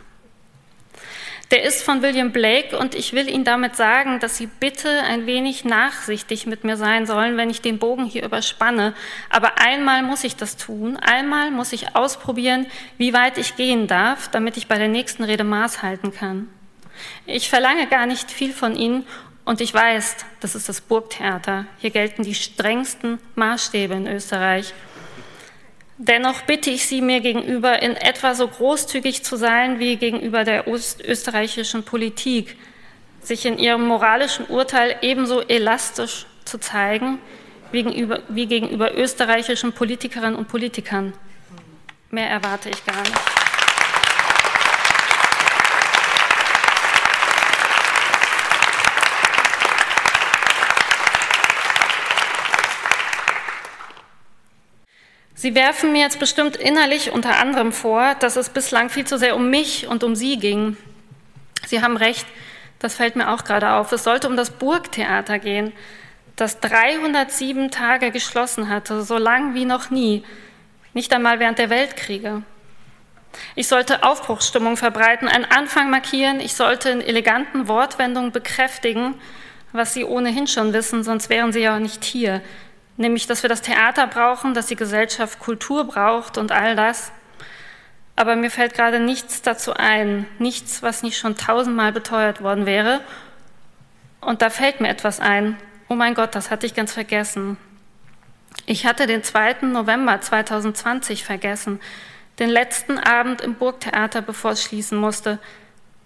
Der 1.51 1.63
ist 1.63 1.83
von 1.83 2.03
William 2.03 2.31
Blake 2.31 2.77
und 2.77 2.95
ich 2.95 3.15
will 3.15 3.27
Ihnen 3.27 3.45
damit 3.45 3.75
sagen, 3.75 4.21
dass 4.21 4.37
Sie 4.37 4.47
bitte 4.47 5.03
ein 5.05 5.25
wenig 5.25 5.65
nachsichtig 5.65 6.47
mit 6.47 6.63
mir 6.63 6.77
sein 6.77 7.07
sollen, 7.07 7.39
wenn 7.39 7.49
ich 7.49 7.63
den 7.63 7.79
Bogen 7.79 8.05
hier 8.05 8.23
überspanne. 8.23 8.93
Aber 9.31 9.59
einmal 9.59 10.03
muss 10.03 10.25
ich 10.25 10.37
das 10.37 10.59
tun, 10.59 10.99
einmal 10.99 11.51
muss 11.51 11.73
ich 11.73 11.97
ausprobieren, 11.97 12.67
wie 12.99 13.15
weit 13.15 13.39
ich 13.39 13.57
gehen 13.57 13.87
darf, 13.87 14.29
damit 14.29 14.59
ich 14.59 14.69
bei 14.69 14.77
der 14.77 14.89
nächsten 14.89 15.25
Rede 15.25 15.45
Maß 15.45 15.83
halten 15.83 16.13
kann. 16.13 16.49
Ich 17.25 17.49
verlange 17.49 17.87
gar 17.87 18.05
nicht 18.05 18.31
viel 18.31 18.53
von 18.53 18.77
Ihnen 18.77 19.07
und 19.47 19.63
ich 19.63 19.73
weiß, 19.73 20.17
das 20.41 20.55
ist 20.55 20.69
das 20.69 20.83
Burgtheater. 20.83 21.65
Hier 21.79 21.89
gelten 21.89 22.25
die 22.25 22.35
strengsten 22.35 23.19
Maßstäbe 23.37 23.95
in 23.95 24.07
Österreich. 24.07 24.75
Dennoch 26.01 26.43
bitte 26.43 26.71
ich 26.71 26.87
Sie, 26.87 27.01
mir 27.01 27.21
gegenüber 27.21 27.83
in 27.83 27.97
etwa 27.97 28.37
so 28.37 28.47
großzügig 28.47 29.25
zu 29.25 29.35
sein 29.35 29.81
wie 29.81 29.97
gegenüber 29.97 30.45
der 30.45 30.69
österreichischen 30.69 31.83
Politik, 31.83 32.57
sich 33.21 33.45
in 33.45 33.59
ihrem 33.59 33.85
moralischen 33.85 34.47
Urteil 34.47 34.97
ebenso 35.03 35.41
elastisch 35.41 36.27
zu 36.45 36.59
zeigen 36.59 37.19
wie 37.73 38.47
gegenüber, 38.47 38.97
österreichischen 38.97 39.73
Politikerinnen 39.73 40.37
und 40.37 40.49
Politikern. 40.49 41.13
Mehr 42.11 42.31
erwarte 42.31 42.71
ich 42.71 42.87
gar 42.87 43.01
nicht. 43.01 43.38
Sie 55.38 55.55
werfen 55.55 55.92
mir 55.92 56.01
jetzt 56.01 56.18
bestimmt 56.18 56.57
innerlich 56.57 57.12
unter 57.12 57.37
anderem 57.37 57.70
vor, 57.70 58.16
dass 58.16 58.35
es 58.35 58.48
bislang 58.48 58.90
viel 58.90 59.05
zu 59.05 59.18
sehr 59.18 59.37
um 59.37 59.51
mich 59.51 59.87
und 59.87 60.03
um 60.03 60.16
Sie 60.16 60.37
ging. 60.37 60.77
Sie 61.64 61.81
haben 61.81 61.96
recht, 61.96 62.27
das 62.81 62.96
fällt 62.96 63.14
mir 63.14 63.31
auch 63.31 63.44
gerade 63.44 63.70
auf. 63.74 63.92
Es 63.92 64.03
sollte 64.03 64.29
um 64.29 64.37
das 64.37 64.51
Burgtheater 64.51 65.38
gehen, 65.38 65.72
das 66.35 66.59
307 66.59 67.70
Tage 67.70 68.11
geschlossen 68.11 68.68
hatte, 68.68 69.03
so 69.03 69.16
lang 69.16 69.55
wie 69.55 69.64
noch 69.64 69.90
nie, 69.90 70.24
nicht 70.92 71.14
einmal 71.14 71.38
während 71.38 71.61
der 71.61 71.70
Weltkriege. 71.70 72.42
Ich 73.55 73.68
sollte 73.68 74.03
Aufbruchsstimmung 74.03 74.77
verbreiten, 74.77 75.29
einen 75.29 75.44
Anfang 75.44 75.88
markieren, 75.88 76.40
ich 76.40 76.55
sollte 76.55 76.90
in 76.90 77.01
eleganten 77.01 77.68
Wortwendungen 77.68 78.33
bekräftigen, 78.33 79.14
was 79.70 79.94
Sie 79.94 80.03
ohnehin 80.03 80.48
schon 80.48 80.72
wissen, 80.72 81.05
sonst 81.05 81.31
wären 81.31 81.53
Sie 81.53 81.61
ja 81.61 81.79
nicht 81.79 82.03
hier 82.03 82.42
nämlich 82.99 83.27
dass 83.27 83.43
wir 83.43 83.49
das 83.49 83.63
Theater 83.63 84.07
brauchen, 84.07 84.53
dass 84.53 84.67
die 84.67 84.77
Gesellschaft 84.77 85.39
Kultur 85.39 85.85
braucht 85.85 86.37
und 86.37 86.53
all 86.53 86.77
das. 86.77 87.11
Aber 88.17 88.37
mir 88.37 88.51
fällt 88.51 88.75
gerade 88.75 89.01
nichts 89.01 89.41
dazu 89.43 89.73
ein, 89.73 90.27
nichts, 90.39 90.83
was 90.83 91.03
nicht 91.03 91.17
schon 91.17 91.37
tausendmal 91.37 91.93
beteuert 91.93 92.43
worden 92.43 92.67
wäre. 92.67 93.01
Und 94.21 94.43
da 94.43 94.51
fällt 94.51 94.81
mir 94.81 94.89
etwas 94.89 95.21
ein. 95.21 95.57
Oh 95.89 95.95
mein 95.95 96.15
Gott, 96.15 96.35
das 96.35 96.51
hatte 96.51 96.67
ich 96.67 96.75
ganz 96.75 96.93
vergessen. 96.93 97.57
Ich 98.67 98.85
hatte 98.85 99.07
den 99.07 99.23
2. 99.23 99.59
November 99.63 100.21
2020 100.21 101.25
vergessen, 101.25 101.81
den 102.41 102.51
letzten 102.51 102.99
Abend 102.99 103.41
im 103.41 103.55
Burgtheater, 103.55 104.21
bevor 104.21 104.51
es 104.51 104.63
schließen 104.65 104.99
musste. 104.99 105.39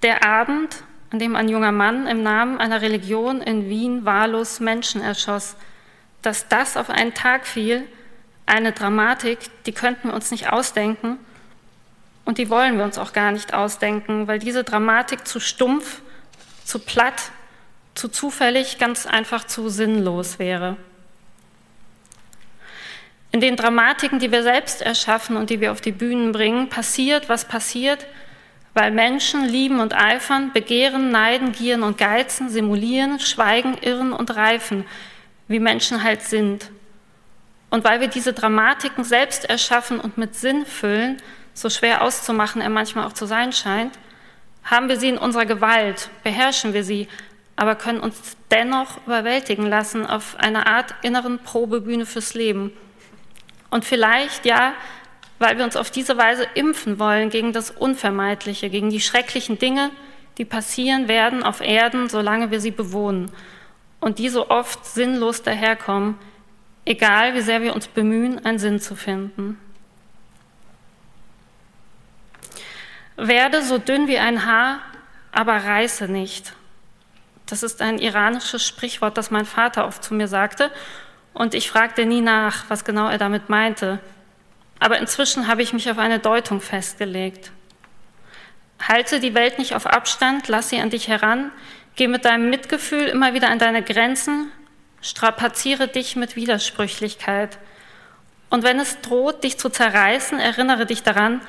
Der 0.02 0.24
Abend, 0.24 0.84
an 1.10 1.18
dem 1.18 1.34
ein 1.34 1.48
junger 1.48 1.72
Mann 1.72 2.06
im 2.06 2.22
Namen 2.22 2.58
einer 2.58 2.82
Religion 2.82 3.40
in 3.40 3.70
Wien 3.70 4.04
wahllos 4.04 4.60
Menschen 4.60 5.00
erschoss 5.00 5.56
dass 6.22 6.48
das 6.48 6.76
auf 6.76 6.88
einen 6.88 7.14
Tag 7.14 7.46
fiel, 7.46 7.84
eine 8.46 8.72
Dramatik, 8.72 9.38
die 9.66 9.72
könnten 9.72 10.08
wir 10.08 10.14
uns 10.14 10.30
nicht 10.30 10.52
ausdenken 10.52 11.18
und 12.24 12.38
die 12.38 12.48
wollen 12.48 12.78
wir 12.78 12.84
uns 12.84 12.98
auch 12.98 13.12
gar 13.12 13.32
nicht 13.32 13.54
ausdenken, 13.54 14.28
weil 14.28 14.38
diese 14.38 14.64
Dramatik 14.64 15.26
zu 15.26 15.40
stumpf, 15.40 16.02
zu 16.64 16.78
platt, 16.78 17.32
zu 17.94 18.08
zufällig, 18.08 18.78
ganz 18.78 19.06
einfach 19.06 19.44
zu 19.44 19.68
sinnlos 19.68 20.38
wäre. 20.38 20.76
In 23.32 23.40
den 23.40 23.56
Dramatiken, 23.56 24.18
die 24.18 24.30
wir 24.30 24.42
selbst 24.42 24.82
erschaffen 24.82 25.36
und 25.36 25.50
die 25.50 25.60
wir 25.60 25.72
auf 25.72 25.80
die 25.80 25.92
Bühnen 25.92 26.32
bringen, 26.32 26.68
passiert, 26.68 27.28
was 27.28 27.46
passiert, 27.46 28.06
weil 28.74 28.90
Menschen 28.90 29.44
lieben 29.44 29.80
und 29.80 29.94
eifern, 29.94 30.52
begehren, 30.52 31.10
neiden, 31.10 31.52
gieren 31.52 31.82
und 31.82 31.98
geizen, 31.98 32.48
simulieren, 32.48 33.20
schweigen, 33.20 33.76
irren 33.80 34.12
und 34.12 34.36
reifen, 34.36 34.84
wie 35.52 35.60
Menschen 35.60 36.02
halt 36.02 36.22
sind. 36.22 36.70
Und 37.70 37.84
weil 37.84 38.00
wir 38.00 38.08
diese 38.08 38.32
Dramatiken 38.32 39.04
selbst 39.04 39.48
erschaffen 39.48 40.00
und 40.00 40.18
mit 40.18 40.34
Sinn 40.34 40.66
füllen, 40.66 41.22
so 41.54 41.70
schwer 41.70 42.02
auszumachen 42.02 42.60
er 42.60 42.70
manchmal 42.70 43.06
auch 43.06 43.12
zu 43.12 43.26
sein 43.26 43.52
scheint, 43.52 43.92
haben 44.64 44.88
wir 44.88 44.98
sie 44.98 45.08
in 45.08 45.18
unserer 45.18 45.46
Gewalt, 45.46 46.10
beherrschen 46.24 46.72
wir 46.72 46.84
sie, 46.84 47.08
aber 47.56 47.74
können 47.74 48.00
uns 48.00 48.36
dennoch 48.50 49.06
überwältigen 49.06 49.66
lassen 49.66 50.06
auf 50.06 50.36
eine 50.38 50.66
Art 50.66 50.94
inneren 51.02 51.38
Probebühne 51.38 52.06
fürs 52.06 52.34
Leben. 52.34 52.72
Und 53.70 53.84
vielleicht, 53.84 54.46
ja, 54.46 54.74
weil 55.38 55.58
wir 55.58 55.64
uns 55.64 55.76
auf 55.76 55.90
diese 55.90 56.16
Weise 56.16 56.46
impfen 56.54 56.98
wollen 56.98 57.30
gegen 57.30 57.52
das 57.52 57.70
Unvermeidliche, 57.70 58.70
gegen 58.70 58.90
die 58.90 59.00
schrecklichen 59.00 59.58
Dinge, 59.58 59.90
die 60.38 60.44
passieren 60.44 61.08
werden 61.08 61.42
auf 61.42 61.60
Erden, 61.60 62.08
solange 62.08 62.50
wir 62.50 62.60
sie 62.60 62.70
bewohnen 62.70 63.30
und 64.02 64.18
die 64.18 64.28
so 64.28 64.50
oft 64.50 64.84
sinnlos 64.84 65.42
daherkommen, 65.42 66.18
egal 66.84 67.34
wie 67.34 67.40
sehr 67.40 67.62
wir 67.62 67.72
uns 67.72 67.86
bemühen, 67.86 68.44
einen 68.44 68.58
Sinn 68.58 68.80
zu 68.80 68.96
finden. 68.96 69.58
Werde 73.16 73.62
so 73.62 73.78
dünn 73.78 74.08
wie 74.08 74.18
ein 74.18 74.44
Haar, 74.44 74.80
aber 75.30 75.54
reiße 75.54 76.08
nicht. 76.08 76.52
Das 77.46 77.62
ist 77.62 77.80
ein 77.80 77.98
iranisches 77.98 78.66
Sprichwort, 78.66 79.16
das 79.16 79.30
mein 79.30 79.46
Vater 79.46 79.86
oft 79.86 80.02
zu 80.02 80.14
mir 80.14 80.26
sagte, 80.26 80.72
und 81.32 81.54
ich 81.54 81.70
fragte 81.70 82.04
nie 82.04 82.20
nach, 82.20 82.64
was 82.68 82.84
genau 82.84 83.08
er 83.08 83.18
damit 83.18 83.48
meinte. 83.48 84.00
Aber 84.80 84.98
inzwischen 84.98 85.46
habe 85.46 85.62
ich 85.62 85.72
mich 85.72 85.88
auf 85.88 85.98
eine 85.98 86.18
Deutung 86.18 86.60
festgelegt. 86.60 87.52
Halte 88.80 89.20
die 89.20 89.34
Welt 89.34 89.60
nicht 89.60 89.76
auf 89.76 89.86
Abstand, 89.86 90.48
lass 90.48 90.70
sie 90.70 90.80
an 90.80 90.90
dich 90.90 91.06
heran, 91.06 91.52
Geh 91.96 92.08
mit 92.08 92.24
deinem 92.24 92.48
Mitgefühl 92.48 93.06
immer 93.06 93.34
wieder 93.34 93.50
an 93.50 93.58
deine 93.58 93.82
Grenzen, 93.82 94.50
strapaziere 95.02 95.88
dich 95.88 96.16
mit 96.16 96.36
Widersprüchlichkeit. 96.36 97.58
Und 98.48 98.62
wenn 98.62 98.80
es 98.80 99.00
droht, 99.00 99.44
dich 99.44 99.58
zu 99.58 99.68
zerreißen, 99.68 100.38
erinnere 100.38 100.86
dich 100.86 101.02
daran, 101.02 101.40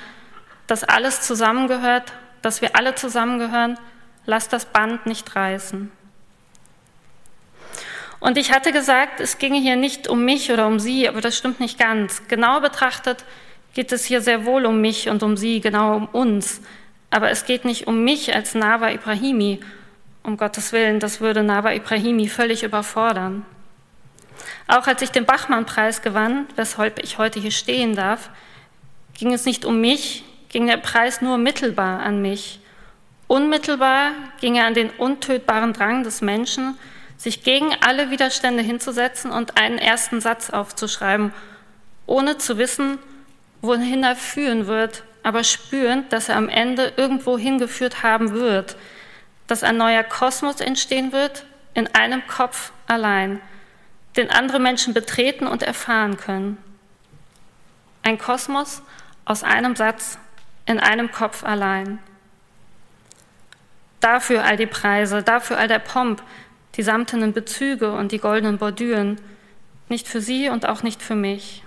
dass 0.68 0.84
alles 0.84 1.22
zusammengehört, 1.22 2.14
dass 2.42 2.62
wir 2.62 2.76
alle 2.76 2.96
zusammengehören, 2.96 3.78
lass 4.26 4.50
das 4.50 4.66
Band 4.66 5.06
nicht 5.06 5.36
reißen. 5.36 5.92
Und 8.20 8.38
ich 8.38 8.54
hatte 8.54 8.72
gesagt, 8.72 9.20
es 9.20 9.38
ginge 9.38 9.60
hier 9.60 9.76
nicht 9.76 10.08
um 10.08 10.24
mich 10.24 10.52
oder 10.52 10.68
um 10.68 10.80
sie, 10.80 11.10
aber 11.10 11.20
das 11.20 11.38
stimmt 11.38 11.60
nicht 11.60 11.78
ganz. 11.78 12.22
Genau 12.30 12.62
betrachtet 12.62 13.26
geht 13.74 13.92
es 13.92 14.06
hier 14.06 14.22
sehr 14.22 14.46
wohl 14.46 14.66
um 14.66 14.80
mich 14.80 15.10
und 15.10 15.24
um 15.24 15.36
sie, 15.36 15.60
genau 15.60 15.96
um 15.96 16.06
uns. 16.08 16.62
Aber 17.10 17.30
es 17.32 17.46
geht 17.46 17.66
nicht 17.66 17.88
um 17.88 18.04
mich 18.04 18.34
als 18.34 18.56
Nava 18.56 18.92
Ibrahimi. 18.92 19.60
Um 20.24 20.38
Gottes 20.38 20.72
Willen, 20.72 21.02
das 21.02 21.20
würde 21.20 21.44
Nava 21.44 21.74
Ibrahimi 21.74 22.30
völlig 22.30 22.64
überfordern. 22.64 23.46
Auch 24.68 24.88
als 24.88 25.02
ich 25.02 25.12
den 25.12 25.26
Bachmann-Preis 25.26 26.02
gewann, 26.02 26.48
weshalb 26.56 27.04
ich 27.04 27.18
heute 27.18 27.42
hier 27.42 27.52
stehen 27.52 27.94
darf, 27.94 28.30
ging 29.14 29.34
es 29.34 29.46
nicht 29.46 29.66
um 29.66 29.82
mich, 29.82 30.24
ging 30.48 30.68
der 30.68 30.78
Preis 30.78 31.22
nur 31.22 31.38
mittelbar 31.38 32.00
an 32.00 32.22
mich. 32.22 32.62
Unmittelbar 33.28 34.12
ging 34.40 34.56
er 34.56 34.66
an 34.66 34.74
den 34.74 34.92
untötbaren 34.92 35.74
Drang 35.74 36.04
des 36.04 36.22
Menschen, 36.22 36.78
sich 37.18 37.44
gegen 37.44 37.76
alle 37.82 38.10
Widerstände 38.10 38.64
hinzusetzen 38.64 39.32
und 39.32 39.58
einen 39.58 39.78
ersten 39.78 40.22
Satz 40.22 40.50
aufzuschreiben, 40.50 41.34
ohne 42.06 42.38
zu 42.38 42.58
wissen, 42.58 42.98
wohin 43.62 44.04
er 44.04 44.16
führen 44.16 44.68
wird, 44.68 45.04
aber 45.22 45.44
spürend, 45.44 46.12
dass 46.14 46.30
er 46.30 46.38
am 46.38 46.50
Ende 46.50 46.94
irgendwo 46.98 47.38
hingeführt 47.38 48.04
haben 48.04 48.32
wird, 48.32 48.76
dass 49.48 49.64
ein 49.64 49.78
neuer 49.78 50.04
Kosmos 50.04 50.60
entstehen 50.60 51.12
wird, 51.12 51.46
in 51.74 51.88
einem 51.96 52.26
Kopf 52.28 52.72
allein, 52.88 53.42
den 54.16 54.30
andere 54.30 54.60
Menschen 54.60 54.94
betreten 54.94 55.48
und 55.48 55.64
erfahren 55.64 56.18
können. 56.18 56.58
Ein 58.04 58.18
Kosmos 58.18 58.82
aus 59.26 59.44
einem 59.44 59.76
Satz, 59.76 60.18
in 60.66 60.80
einem 60.80 61.12
Kopf 61.12 61.44
allein. 61.44 62.00
Dafür 64.00 64.44
all 64.44 64.58
die 64.58 64.68
Preise, 64.68 65.24
dafür 65.24 65.58
all 65.58 65.68
der 65.68 65.80
Pomp, 65.80 66.22
die 66.76 66.84
samtenen 66.84 67.34
Bezüge 67.34 67.94
und 67.94 68.12
die 68.12 68.20
goldenen 68.20 68.58
Bordüren, 68.58 69.20
nicht 69.90 70.08
für 70.08 70.22
Sie 70.22 70.50
und 70.50 70.68
auch 70.68 70.84
nicht 70.84 71.02
für 71.02 71.16
mich. 71.16 71.63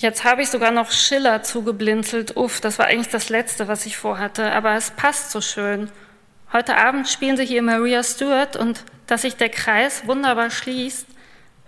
Jetzt 0.00 0.24
habe 0.24 0.40
ich 0.40 0.48
sogar 0.48 0.70
noch 0.70 0.92
Schiller 0.92 1.42
zugeblinzelt. 1.42 2.34
Uff, 2.34 2.62
das 2.62 2.78
war 2.78 2.86
eigentlich 2.86 3.10
das 3.10 3.28
Letzte, 3.28 3.68
was 3.68 3.84
ich 3.84 3.98
vorhatte, 3.98 4.50
aber 4.50 4.74
es 4.74 4.92
passt 4.92 5.30
so 5.30 5.42
schön. 5.42 5.90
Heute 6.54 6.78
Abend 6.78 7.06
spielen 7.06 7.36
Sie 7.36 7.44
hier 7.44 7.60
Maria 7.60 8.02
Stewart 8.02 8.56
und 8.56 8.82
dass 9.06 9.22
sich 9.22 9.36
der 9.36 9.50
Kreis 9.50 10.06
wunderbar 10.06 10.48
schließt, 10.50 11.06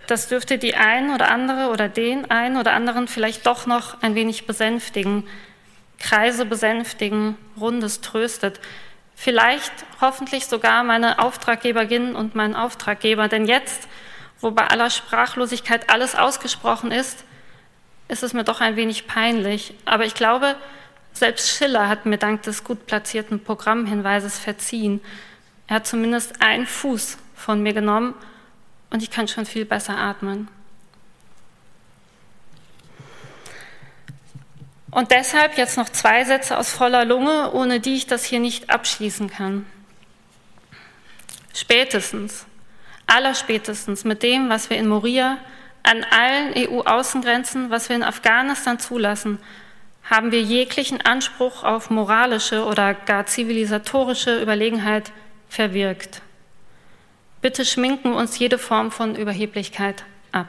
das 0.07 0.29
dürfte 0.29 0.57
die 0.57 0.73
ein 0.73 1.13
oder 1.13 1.29
andere 1.29 1.69
oder 1.69 1.87
den 1.87 2.31
einen 2.31 2.57
oder 2.57 2.73
anderen 2.73 3.07
vielleicht 3.07 3.45
doch 3.45 3.67
noch 3.67 4.01
ein 4.01 4.15
wenig 4.15 4.47
besänftigen. 4.47 5.27
Kreise 5.99 6.47
besänftigen, 6.47 7.37
Rundes 7.59 8.01
tröstet 8.01 8.59
vielleicht 9.13 9.71
hoffentlich 10.01 10.47
sogar 10.47 10.83
meine 10.83 11.19
Auftraggeberin 11.19 12.15
und 12.15 12.33
mein 12.33 12.55
Auftraggeber. 12.55 13.27
Denn 13.27 13.45
jetzt, 13.45 13.87
wo 14.41 14.49
bei 14.49 14.65
aller 14.65 14.89
Sprachlosigkeit 14.89 15.91
alles 15.91 16.15
ausgesprochen 16.15 16.91
ist, 16.91 17.25
ist 18.13 18.23
es 18.23 18.33
mir 18.33 18.43
doch 18.43 18.61
ein 18.61 18.77
wenig 18.77 19.07
peinlich. 19.07 19.73
Aber 19.83 20.05
ich 20.05 20.13
glaube, 20.13 20.55
selbst 21.11 21.49
Schiller 21.49 21.89
hat 21.89 22.05
mir 22.05 22.17
dank 22.17 22.43
des 22.43 22.63
gut 22.63 22.85
platzierten 22.85 23.43
Programmhinweises 23.43 24.39
verziehen. 24.39 25.01
Er 25.67 25.77
hat 25.77 25.87
zumindest 25.87 26.41
einen 26.41 26.67
Fuß 26.67 27.17
von 27.35 27.61
mir 27.61 27.73
genommen 27.73 28.13
und 28.91 29.03
ich 29.03 29.11
kann 29.11 29.27
schon 29.27 29.45
viel 29.45 29.65
besser 29.65 29.97
atmen. 29.97 30.47
Und 34.91 35.09
deshalb 35.09 35.57
jetzt 35.57 35.75
noch 35.75 35.89
zwei 35.89 36.23
Sätze 36.23 36.55
aus 36.55 36.71
voller 36.71 37.03
Lunge, 37.03 37.51
ohne 37.53 37.79
die 37.79 37.95
ich 37.95 38.05
das 38.05 38.23
hier 38.25 38.39
nicht 38.39 38.69
abschließen 38.69 39.27
kann. 39.27 39.65
Spätestens, 41.51 42.45
allerspätestens 43.07 44.03
mit 44.03 44.21
dem, 44.21 44.49
was 44.49 44.69
wir 44.69 44.77
in 44.77 44.87
Moria 44.87 45.39
an 45.83 46.05
allen 46.05 46.53
EU-Außengrenzen, 46.55 47.69
was 47.69 47.89
wir 47.89 47.95
in 47.95 48.03
Afghanistan 48.03 48.79
zulassen, 48.79 49.39
haben 50.03 50.31
wir 50.31 50.41
jeglichen 50.41 51.01
Anspruch 51.01 51.63
auf 51.63 51.89
moralische 51.89 52.65
oder 52.65 52.93
gar 52.93 53.25
zivilisatorische 53.25 54.41
Überlegenheit 54.41 55.11
verwirkt. 55.49 56.21
Bitte 57.41 57.65
schminken 57.65 58.13
uns 58.13 58.39
jede 58.39 58.57
Form 58.57 58.91
von 58.91 59.15
Überheblichkeit 59.15 60.03
ab. 60.31 60.47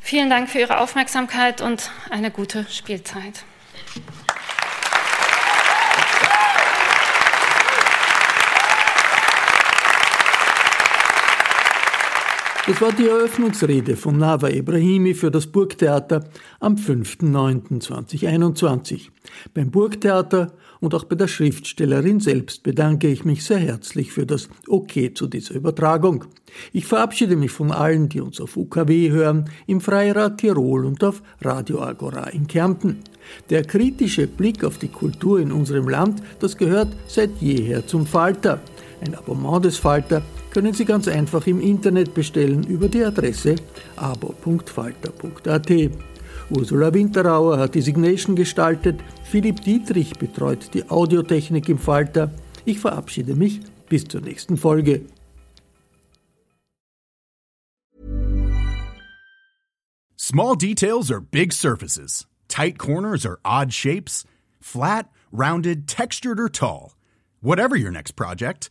Vielen 0.00 0.28
Dank 0.28 0.50
für 0.50 0.58
Ihre 0.58 0.80
Aufmerksamkeit 0.80 1.60
und 1.60 1.90
eine 2.10 2.30
gute 2.30 2.66
Spielzeit. 2.70 3.44
Das 12.66 12.80
war 12.80 12.92
die 12.92 13.08
Eröffnungsrede 13.08 13.94
von 13.94 14.16
Nava 14.16 14.48
Ibrahimi 14.48 15.12
für 15.12 15.30
das 15.30 15.46
Burgtheater 15.46 16.24
am 16.60 16.76
5.9.2021. 16.76 19.10
Beim 19.52 19.70
Burgtheater 19.70 20.54
und 20.80 20.94
auch 20.94 21.04
bei 21.04 21.14
der 21.14 21.28
Schriftstellerin 21.28 22.20
selbst 22.20 22.62
bedanke 22.62 23.08
ich 23.08 23.26
mich 23.26 23.44
sehr 23.44 23.58
herzlich 23.58 24.12
für 24.12 24.24
das 24.24 24.48
Okay 24.66 25.12
zu 25.12 25.26
dieser 25.26 25.56
Übertragung. 25.56 26.24
Ich 26.72 26.86
verabschiede 26.86 27.36
mich 27.36 27.50
von 27.50 27.70
allen, 27.70 28.08
die 28.08 28.22
uns 28.22 28.40
auf 28.40 28.56
UKW 28.56 29.10
hören, 29.10 29.50
im 29.66 29.82
Freirad 29.82 30.38
Tirol 30.38 30.86
und 30.86 31.04
auf 31.04 31.22
Radio 31.42 31.82
Agora 31.82 32.30
in 32.30 32.46
Kärnten. 32.46 33.00
Der 33.50 33.64
kritische 33.64 34.26
Blick 34.26 34.64
auf 34.64 34.78
die 34.78 34.88
Kultur 34.88 35.38
in 35.38 35.52
unserem 35.52 35.86
Land, 35.86 36.22
das 36.40 36.56
gehört 36.56 36.96
seit 37.08 37.42
jeher 37.42 37.86
zum 37.86 38.06
Falter. 38.06 38.62
Ein 39.02 39.16
Abonnement 39.16 39.66
des 39.66 39.76
Falter 39.76 40.22
können 40.54 40.72
Sie 40.72 40.84
ganz 40.84 41.08
einfach 41.08 41.46
im 41.48 41.60
Internet 41.60 42.14
bestellen 42.14 42.62
über 42.64 42.88
die 42.88 43.04
Adresse 43.04 43.56
abo.falter.at. 43.96 45.70
Ursula 46.50 46.94
Winterauer 46.94 47.58
hat 47.58 47.74
die 47.74 47.82
Signation 47.82 48.36
gestaltet, 48.36 49.00
Philipp 49.24 49.62
Dietrich 49.62 50.12
betreut 50.12 50.72
die 50.72 50.88
Audiotechnik 50.88 51.68
im 51.68 51.78
Falter. 51.78 52.30
Ich 52.64 52.78
verabschiede 52.78 53.34
mich 53.34 53.60
bis 53.88 54.04
zur 54.04 54.20
nächsten 54.20 54.56
Folge. 54.56 55.02
Small 60.16 60.54
details 60.54 61.10
are 61.10 61.20
big 61.20 61.52
surfaces. 61.52 62.26
Tight 62.46 62.78
corners 62.78 63.26
are 63.26 63.40
odd 63.44 63.72
shapes. 63.72 64.24
Flat, 64.60 65.08
rounded, 65.32 65.88
textured 65.88 66.38
or 66.38 66.48
tall. 66.48 66.92
Whatever 67.42 67.76
your 67.76 67.90
next 67.90 68.12
project, 68.12 68.70